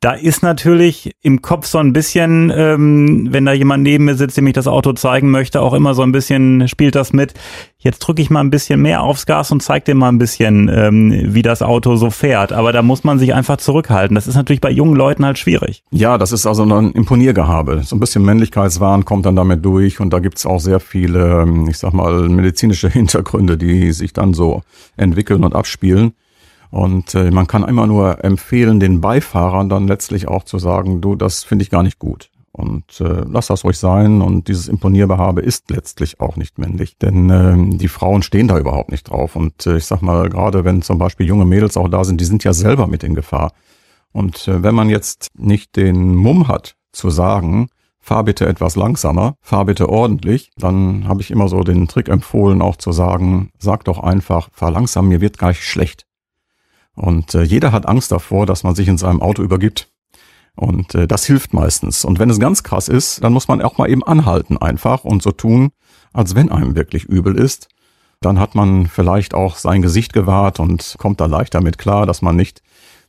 da 0.00 0.12
ist 0.12 0.42
natürlich 0.42 1.14
im 1.20 1.42
Kopf 1.42 1.66
so 1.66 1.76
ein 1.76 1.92
bisschen, 1.92 2.50
ähm, 2.56 3.28
wenn 3.30 3.44
da 3.44 3.52
jemand 3.52 3.82
neben 3.82 4.06
mir 4.06 4.14
sitzt, 4.14 4.38
dem 4.38 4.46
ich 4.46 4.54
das 4.54 4.66
Auto 4.66 4.94
zeigen 4.94 5.30
möchte, 5.30 5.60
auch 5.60 5.74
immer 5.74 5.92
so 5.92 6.00
ein 6.00 6.10
bisschen 6.10 6.68
spielt 6.68 6.94
das 6.94 7.12
mit. 7.12 7.34
Jetzt 7.76 7.98
drücke 7.98 8.22
ich 8.22 8.30
mal 8.30 8.40
ein 8.40 8.50
bisschen 8.50 8.80
mehr 8.80 9.02
aufs 9.02 9.26
Gas 9.26 9.50
und 9.50 9.62
zeige 9.62 9.84
dir 9.84 9.94
mal 9.94 10.08
ein 10.08 10.18
bisschen, 10.18 10.70
ähm, 10.72 11.34
wie 11.34 11.42
das 11.42 11.60
Auto 11.60 11.96
so 11.96 12.08
fährt. 12.08 12.50
Aber 12.50 12.72
da 12.72 12.80
muss 12.80 13.04
man 13.04 13.18
sich 13.18 13.34
einfach 13.34 13.58
zurückhalten. 13.58 14.14
Das 14.14 14.26
ist 14.26 14.36
natürlich 14.36 14.62
bei 14.62 14.70
jungen 14.70 14.96
Leuten 14.96 15.24
halt 15.24 15.38
schwierig. 15.38 15.82
Ja, 15.90 16.16
das 16.16 16.32
ist 16.32 16.46
also 16.46 16.64
ein 16.64 16.92
Imponiergehabe. 16.92 17.82
So 17.84 17.94
ein 17.94 18.00
bisschen 18.00 18.24
Männlichkeitswahn 18.24 19.04
kommt 19.04 19.26
dann 19.26 19.36
damit 19.36 19.62
durch 19.66 20.00
und 20.00 20.14
da 20.14 20.18
gibt's 20.18 20.46
auch 20.46 20.60
sehr 20.60 20.80
viele, 20.80 21.42
ähm, 21.42 21.68
ich 21.68 21.76
sag 21.76 21.92
mal, 21.92 22.26
medizinische 22.30 22.88
Hintergründe, 22.90 23.58
die 23.58 23.92
sich 23.92 24.14
dann 24.14 24.32
so 24.32 24.62
entwickeln 24.96 25.44
und 25.44 25.54
abspielen. 25.54 26.14
Und 26.70 27.14
äh, 27.14 27.30
man 27.30 27.46
kann 27.46 27.64
immer 27.64 27.86
nur 27.86 28.24
empfehlen, 28.24 28.80
den 28.80 29.00
Beifahrern 29.00 29.68
dann 29.68 29.88
letztlich 29.88 30.28
auch 30.28 30.44
zu 30.44 30.58
sagen, 30.58 31.00
du, 31.00 31.16
das 31.16 31.42
finde 31.42 31.64
ich 31.64 31.70
gar 31.70 31.82
nicht 31.82 31.98
gut. 31.98 32.30
Und 32.52 33.00
äh, 33.00 33.24
lass 33.28 33.46
das 33.46 33.64
ruhig 33.64 33.78
sein. 33.78 34.22
Und 34.22 34.48
dieses 34.48 34.68
Imponierbehabe 34.68 35.40
ist 35.40 35.70
letztlich 35.70 36.20
auch 36.20 36.36
nicht 36.36 36.58
männlich. 36.58 36.98
Denn 36.98 37.30
äh, 37.30 37.76
die 37.76 37.88
Frauen 37.88 38.22
stehen 38.22 38.48
da 38.48 38.58
überhaupt 38.58 38.90
nicht 38.90 39.04
drauf. 39.04 39.36
Und 39.36 39.66
äh, 39.66 39.76
ich 39.76 39.86
sag 39.86 40.02
mal, 40.02 40.28
gerade 40.28 40.64
wenn 40.64 40.82
zum 40.82 40.98
Beispiel 40.98 41.26
junge 41.26 41.44
Mädels 41.44 41.76
auch 41.76 41.88
da 41.88 42.04
sind, 42.04 42.20
die 42.20 42.24
sind 42.24 42.44
ja 42.44 42.52
selber 42.52 42.86
mit 42.86 43.02
in 43.02 43.14
Gefahr. 43.14 43.52
Und 44.12 44.48
äh, 44.48 44.62
wenn 44.62 44.74
man 44.74 44.88
jetzt 44.88 45.28
nicht 45.36 45.76
den 45.76 46.14
Mumm 46.14 46.48
hat 46.48 46.76
zu 46.92 47.10
sagen, 47.10 47.68
fahr 48.00 48.24
bitte 48.24 48.46
etwas 48.46 48.76
langsamer, 48.76 49.34
fahr 49.40 49.66
bitte 49.66 49.88
ordentlich, 49.88 50.50
dann 50.56 51.06
habe 51.06 51.20
ich 51.20 51.30
immer 51.30 51.48
so 51.48 51.62
den 51.62 51.86
Trick 51.86 52.08
empfohlen, 52.08 52.62
auch 52.62 52.76
zu 52.76 52.92
sagen, 52.92 53.50
sag 53.58 53.84
doch 53.84 54.00
einfach, 54.00 54.48
fahr 54.52 54.72
langsam, 54.72 55.08
mir 55.08 55.20
wird 55.20 55.38
gleich 55.38 55.64
schlecht. 55.64 56.06
Und 56.96 57.34
äh, 57.34 57.42
jeder 57.42 57.72
hat 57.72 57.86
Angst 57.86 58.12
davor, 58.12 58.46
dass 58.46 58.62
man 58.62 58.74
sich 58.74 58.88
in 58.88 58.98
seinem 58.98 59.22
Auto 59.22 59.42
übergibt. 59.42 59.88
Und 60.56 60.94
äh, 60.94 61.06
das 61.06 61.24
hilft 61.24 61.54
meistens. 61.54 62.04
Und 62.04 62.18
wenn 62.18 62.30
es 62.30 62.38
ganz 62.38 62.62
krass 62.62 62.88
ist, 62.88 63.22
dann 63.24 63.32
muss 63.32 63.48
man 63.48 63.62
auch 63.62 63.78
mal 63.78 63.88
eben 63.88 64.04
anhalten 64.04 64.58
einfach 64.58 65.04
und 65.04 65.22
so 65.22 65.32
tun, 65.32 65.70
als 66.12 66.34
wenn 66.34 66.50
einem 66.50 66.74
wirklich 66.74 67.04
übel 67.04 67.36
ist. 67.36 67.68
Dann 68.20 68.38
hat 68.38 68.54
man 68.54 68.86
vielleicht 68.86 69.32
auch 69.32 69.56
sein 69.56 69.80
Gesicht 69.80 70.12
gewahrt 70.12 70.60
und 70.60 70.96
kommt 70.98 71.20
da 71.20 71.26
leicht 71.26 71.54
damit 71.54 71.78
klar, 71.78 72.04
dass 72.04 72.20
man 72.20 72.36
nicht 72.36 72.62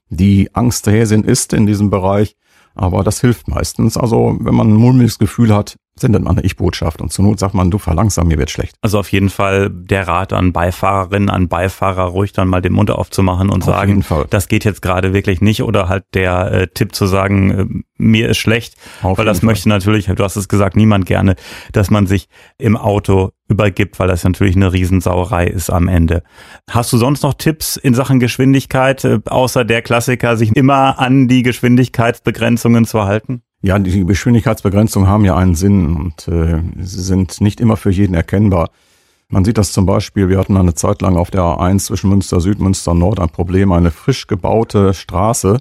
die 0.10 0.54
Angsthäsin 0.56 1.24
ist 1.24 1.52
in 1.54 1.66
diesem 1.66 1.90
Beich. 1.90 2.38
Aber 2.76 3.04
das 3.04 3.20
hilft 3.20 3.50
meistens. 3.50 3.98
Also 3.98 4.38
wenn 4.40 4.56
man 4.56 4.70
ein 4.70 4.76
mulmiges 4.76 5.20
Gefühl 5.20 5.54
hat, 5.54 5.76
sendet 5.96 6.24
man 6.24 6.38
eine 6.38 6.46
Ich-Botschaft 6.46 7.02
und 7.02 7.12
zur 7.12 7.26
Not 7.26 7.40
sagt 7.40 7.54
man, 7.54 7.70
du 7.70 7.78
verlangsam, 7.78 8.28
mir 8.28 8.38
wird 8.38 8.50
schlecht. 8.50 8.76
Also 8.82 9.00
auf 9.00 9.12
jeden 9.12 9.30
Fall 9.30 9.70
der 9.70 10.08
Rat 10.08 10.34
an 10.34 10.54
Beifahrerinnen, 10.54 11.30
an 11.30 11.48
Beifahrer, 11.48 12.04
ruhig 12.04 12.32
dann 12.32 12.48
mal 12.48 12.62
den 12.62 12.74
Mund 12.74 12.90
aufzumachen 12.92 13.50
und 13.50 13.64
auf 13.64 13.70
sagen, 13.70 14.04
das 14.30 14.48
geht 14.48 14.64
jetzt 14.64 14.82
gerade 14.82 15.14
wirklich 15.14 15.42
nicht 15.42 15.64
oder 15.64 15.90
halt 15.90 16.06
der 16.14 16.52
äh, 16.52 16.68
Tipp 16.68 16.96
zu 16.96 17.06
sagen, 17.08 17.52
äh, 17.52 17.66
mir 17.98 18.30
ist 18.30 18.38
schlecht, 18.38 18.76
auf 19.04 19.18
weil 19.18 19.26
das 19.26 19.40
Fall. 19.40 19.48
möchte 19.48 19.70
natürlich, 19.70 20.06
du 20.06 20.24
hast 20.24 20.38
es 20.38 20.48
gesagt, 20.48 20.76
niemand 20.76 21.06
gerne, 21.06 21.36
dass 21.72 21.92
man 21.92 22.08
sich 22.08 22.30
im 22.58 22.78
Auto 22.78 23.32
übergibt, 23.48 24.00
weil 24.00 24.08
das 24.08 24.24
natürlich 24.24 24.56
eine 24.56 24.74
Riesensauerei 24.74 25.46
ist 25.46 25.70
am 25.70 25.88
Ende. 25.88 26.24
Hast 26.70 26.92
du 26.94 26.98
sonst 26.98 27.22
noch 27.22 27.34
Tipps 27.34 27.76
in 27.76 27.94
Sachen 27.94 28.20
Geschwindigkeit, 28.20 29.04
äh, 29.04 29.20
außer 29.26 29.66
der 29.66 29.82
Klassiker, 29.82 30.38
sich 30.38 30.56
immer 30.56 31.00
an 31.00 31.28
die 31.28 31.44
Geschwindigkeitsbegrenzungen 31.44 32.86
zu 32.86 33.04
halten? 33.04 33.44
Ja, 33.62 33.78
die 33.78 34.06
Geschwindigkeitsbegrenzungen 34.06 35.08
haben 35.08 35.24
ja 35.24 35.36
einen 35.36 35.56
Sinn 35.56 35.96
und 35.96 36.28
äh, 36.28 36.62
sie 36.80 37.02
sind 37.02 37.42
nicht 37.42 37.62
immer 37.62 37.78
für 37.78 37.92
jeden 37.92 38.16
erkennbar. 38.16 38.70
Man 39.30 39.46
sieht 39.46 39.58
das 39.58 39.72
zum 39.72 39.86
Beispiel, 39.86 40.30
wir 40.30 40.40
hatten 40.40 40.58
eine 40.58 40.74
Zeit 40.74 41.02
lang 41.02 41.16
auf 41.16 41.32
der 41.32 41.42
A1 41.42 41.86
zwischen 41.86 42.10
Münster 42.10 42.42
Süd, 42.42 42.60
Münster 42.60 42.94
Nord 42.94 43.20
ein 43.20 43.30
Problem, 43.30 43.72
eine 43.72 43.92
frisch 43.92 44.28
gebaute 44.28 44.94
Straße 44.94 45.60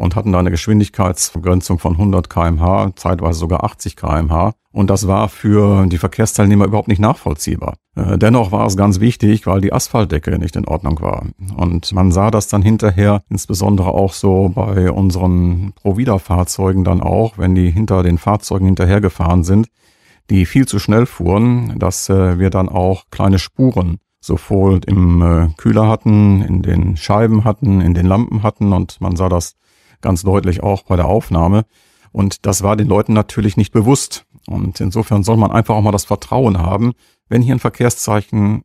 und 0.00 0.16
hatten 0.16 0.32
da 0.32 0.38
eine 0.38 0.50
Geschwindigkeitsbegrenzung 0.50 1.78
von 1.78 1.92
100 1.92 2.30
kmh, 2.30 2.92
zeitweise 2.96 3.38
sogar 3.38 3.64
80 3.64 3.96
kmh. 3.96 4.54
Und 4.72 4.88
das 4.88 5.06
war 5.06 5.28
für 5.28 5.86
die 5.88 5.98
Verkehrsteilnehmer 5.98 6.64
überhaupt 6.64 6.88
nicht 6.88 7.00
nachvollziehbar. 7.00 7.74
Äh, 7.96 8.16
dennoch 8.16 8.50
war 8.50 8.66
es 8.66 8.78
ganz 8.78 9.00
wichtig, 9.00 9.46
weil 9.46 9.60
die 9.60 9.74
Asphaltdecke 9.74 10.38
nicht 10.38 10.56
in 10.56 10.66
Ordnung 10.66 11.02
war. 11.02 11.26
Und 11.54 11.92
man 11.92 12.12
sah 12.12 12.30
das 12.30 12.48
dann 12.48 12.62
hinterher, 12.62 13.22
insbesondere 13.28 13.88
auch 13.88 14.14
so 14.14 14.48
bei 14.48 14.90
unseren 14.90 15.74
Provida-Fahrzeugen 15.74 16.82
dann 16.82 17.02
auch, 17.02 17.36
wenn 17.36 17.54
die 17.54 17.70
hinter 17.70 18.02
den 18.02 18.16
Fahrzeugen 18.16 18.64
hinterhergefahren 18.64 19.44
sind, 19.44 19.68
die 20.30 20.46
viel 20.46 20.66
zu 20.66 20.78
schnell 20.78 21.04
fuhren, 21.04 21.78
dass 21.78 22.08
äh, 22.08 22.38
wir 22.38 22.48
dann 22.48 22.70
auch 22.70 23.04
kleine 23.10 23.38
Spuren 23.38 23.98
sowohl 24.22 24.80
im 24.86 25.20
äh, 25.20 25.48
Kühler 25.58 25.88
hatten, 25.88 26.40
in 26.40 26.62
den 26.62 26.96
Scheiben 26.96 27.44
hatten, 27.44 27.82
in 27.82 27.92
den 27.92 28.06
Lampen 28.06 28.42
hatten 28.42 28.72
und 28.72 28.98
man 29.02 29.16
sah 29.16 29.28
das 29.28 29.56
ganz 30.00 30.22
deutlich 30.22 30.62
auch 30.62 30.82
bei 30.84 30.96
der 30.96 31.06
Aufnahme. 31.06 31.64
Und 32.12 32.46
das 32.46 32.62
war 32.62 32.76
den 32.76 32.88
Leuten 32.88 33.12
natürlich 33.12 33.56
nicht 33.56 33.72
bewusst. 33.72 34.24
Und 34.46 34.80
insofern 34.80 35.22
soll 35.22 35.36
man 35.36 35.50
einfach 35.50 35.74
auch 35.74 35.82
mal 35.82 35.92
das 35.92 36.04
Vertrauen 36.04 36.58
haben, 36.58 36.92
wenn 37.28 37.42
hier 37.42 37.54
ein 37.54 37.60
Verkehrszeichen 37.60 38.62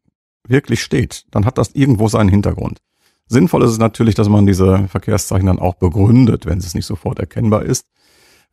wirklich 0.47 0.81
steht, 0.81 1.25
dann 1.31 1.45
hat 1.45 1.57
das 1.57 1.71
irgendwo 1.71 2.07
seinen 2.07 2.29
Hintergrund. 2.29 2.79
Sinnvoll 3.27 3.63
ist 3.63 3.71
es 3.71 3.77
natürlich, 3.79 4.15
dass 4.15 4.29
man 4.29 4.45
diese 4.45 4.87
Verkehrszeichen 4.87 5.47
dann 5.47 5.59
auch 5.59 5.75
begründet, 5.75 6.45
wenn 6.45 6.59
es 6.59 6.75
nicht 6.75 6.85
sofort 6.85 7.19
erkennbar 7.19 7.63
ist. 7.63 7.87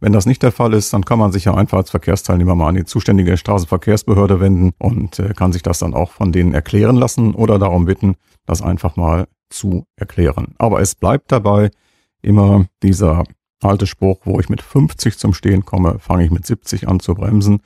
Wenn 0.01 0.13
das 0.13 0.27
nicht 0.27 0.43
der 0.43 0.53
Fall 0.53 0.73
ist, 0.73 0.93
dann 0.93 1.05
kann 1.05 1.19
man 1.19 1.31
sich 1.31 1.45
ja 1.45 1.55
einfach 1.55 1.79
als 1.79 1.91
Verkehrsteilnehmer 1.91 2.55
mal 2.55 2.71
an 2.71 2.75
die 2.75 2.85
zuständige 2.85 3.37
Straßenverkehrsbehörde 3.37 4.41
wenden 4.41 4.73
und 4.79 5.19
äh, 5.19 5.33
kann 5.35 5.53
sich 5.53 5.63
das 5.63 5.79
dann 5.79 5.95
auch 5.95 6.11
von 6.11 6.33
denen 6.33 6.55
erklären 6.55 6.97
lassen 6.97 7.35
oder 7.35 7.59
darum 7.59 7.85
bitten, 7.85 8.17
das 8.47 8.63
einfach 8.63 8.97
mal 8.97 9.29
zu 9.49 9.87
erklären. 9.95 10.55
Aber 10.59 10.81
es 10.81 10.95
bleibt 10.95 11.31
dabei, 11.31 11.71
immer 12.23 12.67
dieser 12.83 13.25
alte 13.61 13.87
Spruch, 13.87 14.21
wo 14.25 14.41
ich 14.41 14.49
mit 14.49 14.63
50 14.63 15.19
zum 15.19 15.35
Stehen 15.35 15.65
komme, 15.65 15.99
fange 15.99 16.25
ich 16.25 16.31
mit 16.31 16.47
70 16.47 16.89
an 16.89 17.01
zu 17.01 17.15
bremsen. 17.15 17.61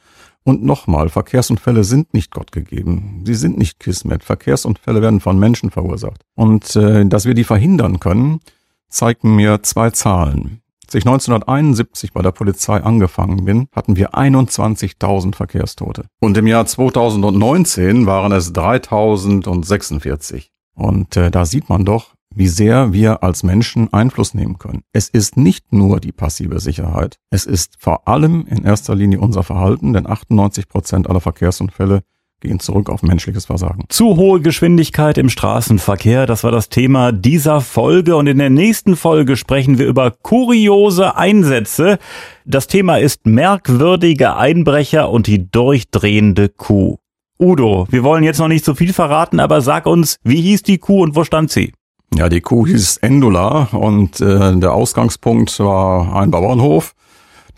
Und 0.45 0.62
nochmal, 0.62 1.09
Verkehrsunfälle 1.09 1.83
sind 1.83 2.14
nicht 2.14 2.31
Gott 2.31 2.53
gegeben. 2.53 3.23
Sie 3.25 3.35
sind 3.35 3.59
nicht 3.59 3.81
Kismet. 3.81 4.23
Verkehrsunfälle 4.23 5.03
werden 5.03 5.21
von 5.21 5.38
Menschen 5.38 5.71
verursacht. 5.71 6.23
Und 6.37 6.77
äh, 6.77 7.05
dass 7.07 7.25
wir 7.25 7.35
die 7.35 7.45
verhindern 7.45 7.99
können, 7.99 8.40
zeigen 8.88 9.35
mir 9.35 9.62
zwei 9.64 9.90
Zahlen. 9.90 10.61
Als 10.87 10.95
ich 10.95 11.05
1971 11.05 12.12
bei 12.12 12.23
der 12.23 12.31
Polizei 12.31 12.81
angefangen 12.81 13.45
bin, 13.45 13.66
hatten 13.73 13.97
wir 13.97 14.14
21.000 14.14 15.35
Verkehrstote. 15.35 16.05
Und 16.21 16.37
im 16.37 16.47
Jahr 16.47 16.64
2019 16.64 18.07
waren 18.07 18.31
es 18.31 18.55
3.046. 18.55 20.51
Und 20.75 21.16
äh, 21.16 21.33
da 21.33 21.45
sieht 21.45 21.69
man 21.69 21.85
doch, 21.85 22.14
wie 22.37 22.49
sehr 22.49 22.92
wir 22.92 23.22
als 23.22 23.42
Menschen 23.42 23.92
Einfluss 23.92 24.35
nehmen 24.35 24.59
können. 24.59 24.83
Es 24.92 25.09
ist 25.09 25.37
nicht 25.37 25.72
nur 25.72 26.01
die 26.01 26.12
passive 26.12 26.61
Sicherheit. 26.61 27.16
Es 27.31 27.46
ist 27.46 27.77
vor 27.79 28.07
allem 28.07 28.46
in 28.46 28.64
erster 28.64 28.94
Linie 28.94 29.20
unser 29.20 29.42
Verhalten, 29.42 29.94
denn 29.94 30.07
98 30.07 30.68
Prozent 30.68 31.09
aller 31.09 31.20
Verkehrsunfälle 31.20 32.03
gehen 32.40 32.61
zurück 32.61 32.90
auf 32.90 33.03
menschliches 33.03 33.46
Versagen. 33.46 33.85
Zu 33.88 34.16
hohe 34.16 34.40
Geschwindigkeit 34.40 35.16
im 35.16 35.31
Straßenverkehr, 35.31 36.27
das 36.27 36.44
war 36.44 36.51
das 36.51 36.68
Thema 36.68 37.11
dieser 37.11 37.62
Folge 37.62 38.16
und 38.16 38.27
in 38.27 38.37
der 38.37 38.51
nächsten 38.51 38.96
Folge 38.96 39.38
sprechen 39.38 39.79
wir 39.79 39.87
über 39.87 40.11
kuriose 40.11 41.16
Einsätze. 41.16 41.99
Das 42.44 42.66
Thema 42.66 42.99
ist 42.99 43.27
merkwürdige 43.27 44.37
Einbrecher 44.37 45.11
und 45.11 45.27
die 45.27 45.51
durchdrehende 45.51 46.51
Kuh. 46.51 46.99
Udo, 47.38 47.87
wir 47.90 48.03
wollen 48.03 48.25
jetzt 48.25 48.38
noch 48.38 48.49
nicht 48.49 48.64
so 48.64 48.75
viel 48.75 48.92
verraten, 48.92 49.40
aber 49.40 49.61
sag 49.61 49.87
uns, 49.87 50.18
wie 50.22 50.40
hieß 50.40 50.62
die 50.62 50.79
Kuh 50.79 51.03
und 51.03 51.16
wo 51.16 51.25
stand 51.25 51.51
sie? 51.51 51.72
Ja, 52.14 52.29
die 52.29 52.40
Kuh 52.40 52.66
hieß 52.66 52.99
Endula 52.99 53.69
und 53.73 54.21
äh, 54.21 54.57
der 54.57 54.73
Ausgangspunkt 54.73 55.59
war 55.59 56.16
ein 56.16 56.31
Bauernhof. 56.31 56.95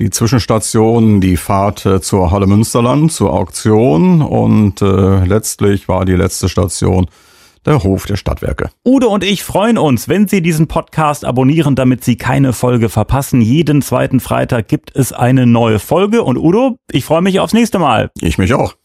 Die 0.00 0.10
Zwischenstation, 0.10 1.20
die 1.20 1.36
Fahrt 1.36 1.84
äh, 1.84 2.00
zur 2.00 2.30
Halle 2.30 2.46
Münsterland, 2.46 3.12
zur 3.12 3.32
Auktion 3.32 4.22
und 4.22 4.80
äh, 4.80 5.24
letztlich 5.24 5.88
war 5.88 6.04
die 6.04 6.14
letzte 6.14 6.48
Station 6.48 7.08
der 7.66 7.82
Hof 7.82 8.06
der 8.06 8.16
Stadtwerke. 8.16 8.70
Udo 8.84 9.08
und 9.08 9.24
ich 9.24 9.42
freuen 9.42 9.76
uns, 9.76 10.08
wenn 10.08 10.26
Sie 10.26 10.40
diesen 10.40 10.68
Podcast 10.68 11.24
abonnieren, 11.24 11.74
damit 11.74 12.02
Sie 12.02 12.16
keine 12.16 12.52
Folge 12.52 12.88
verpassen. 12.88 13.42
Jeden 13.42 13.82
zweiten 13.82 14.20
Freitag 14.20 14.68
gibt 14.68 14.94
es 14.94 15.12
eine 15.12 15.46
neue 15.46 15.78
Folge 15.78 16.22
und 16.22 16.38
Udo, 16.38 16.78
ich 16.90 17.04
freue 17.04 17.22
mich 17.22 17.40
aufs 17.40 17.52
nächste 17.52 17.78
Mal. 17.78 18.10
Ich 18.20 18.38
mich 18.38 18.54
auch. 18.54 18.77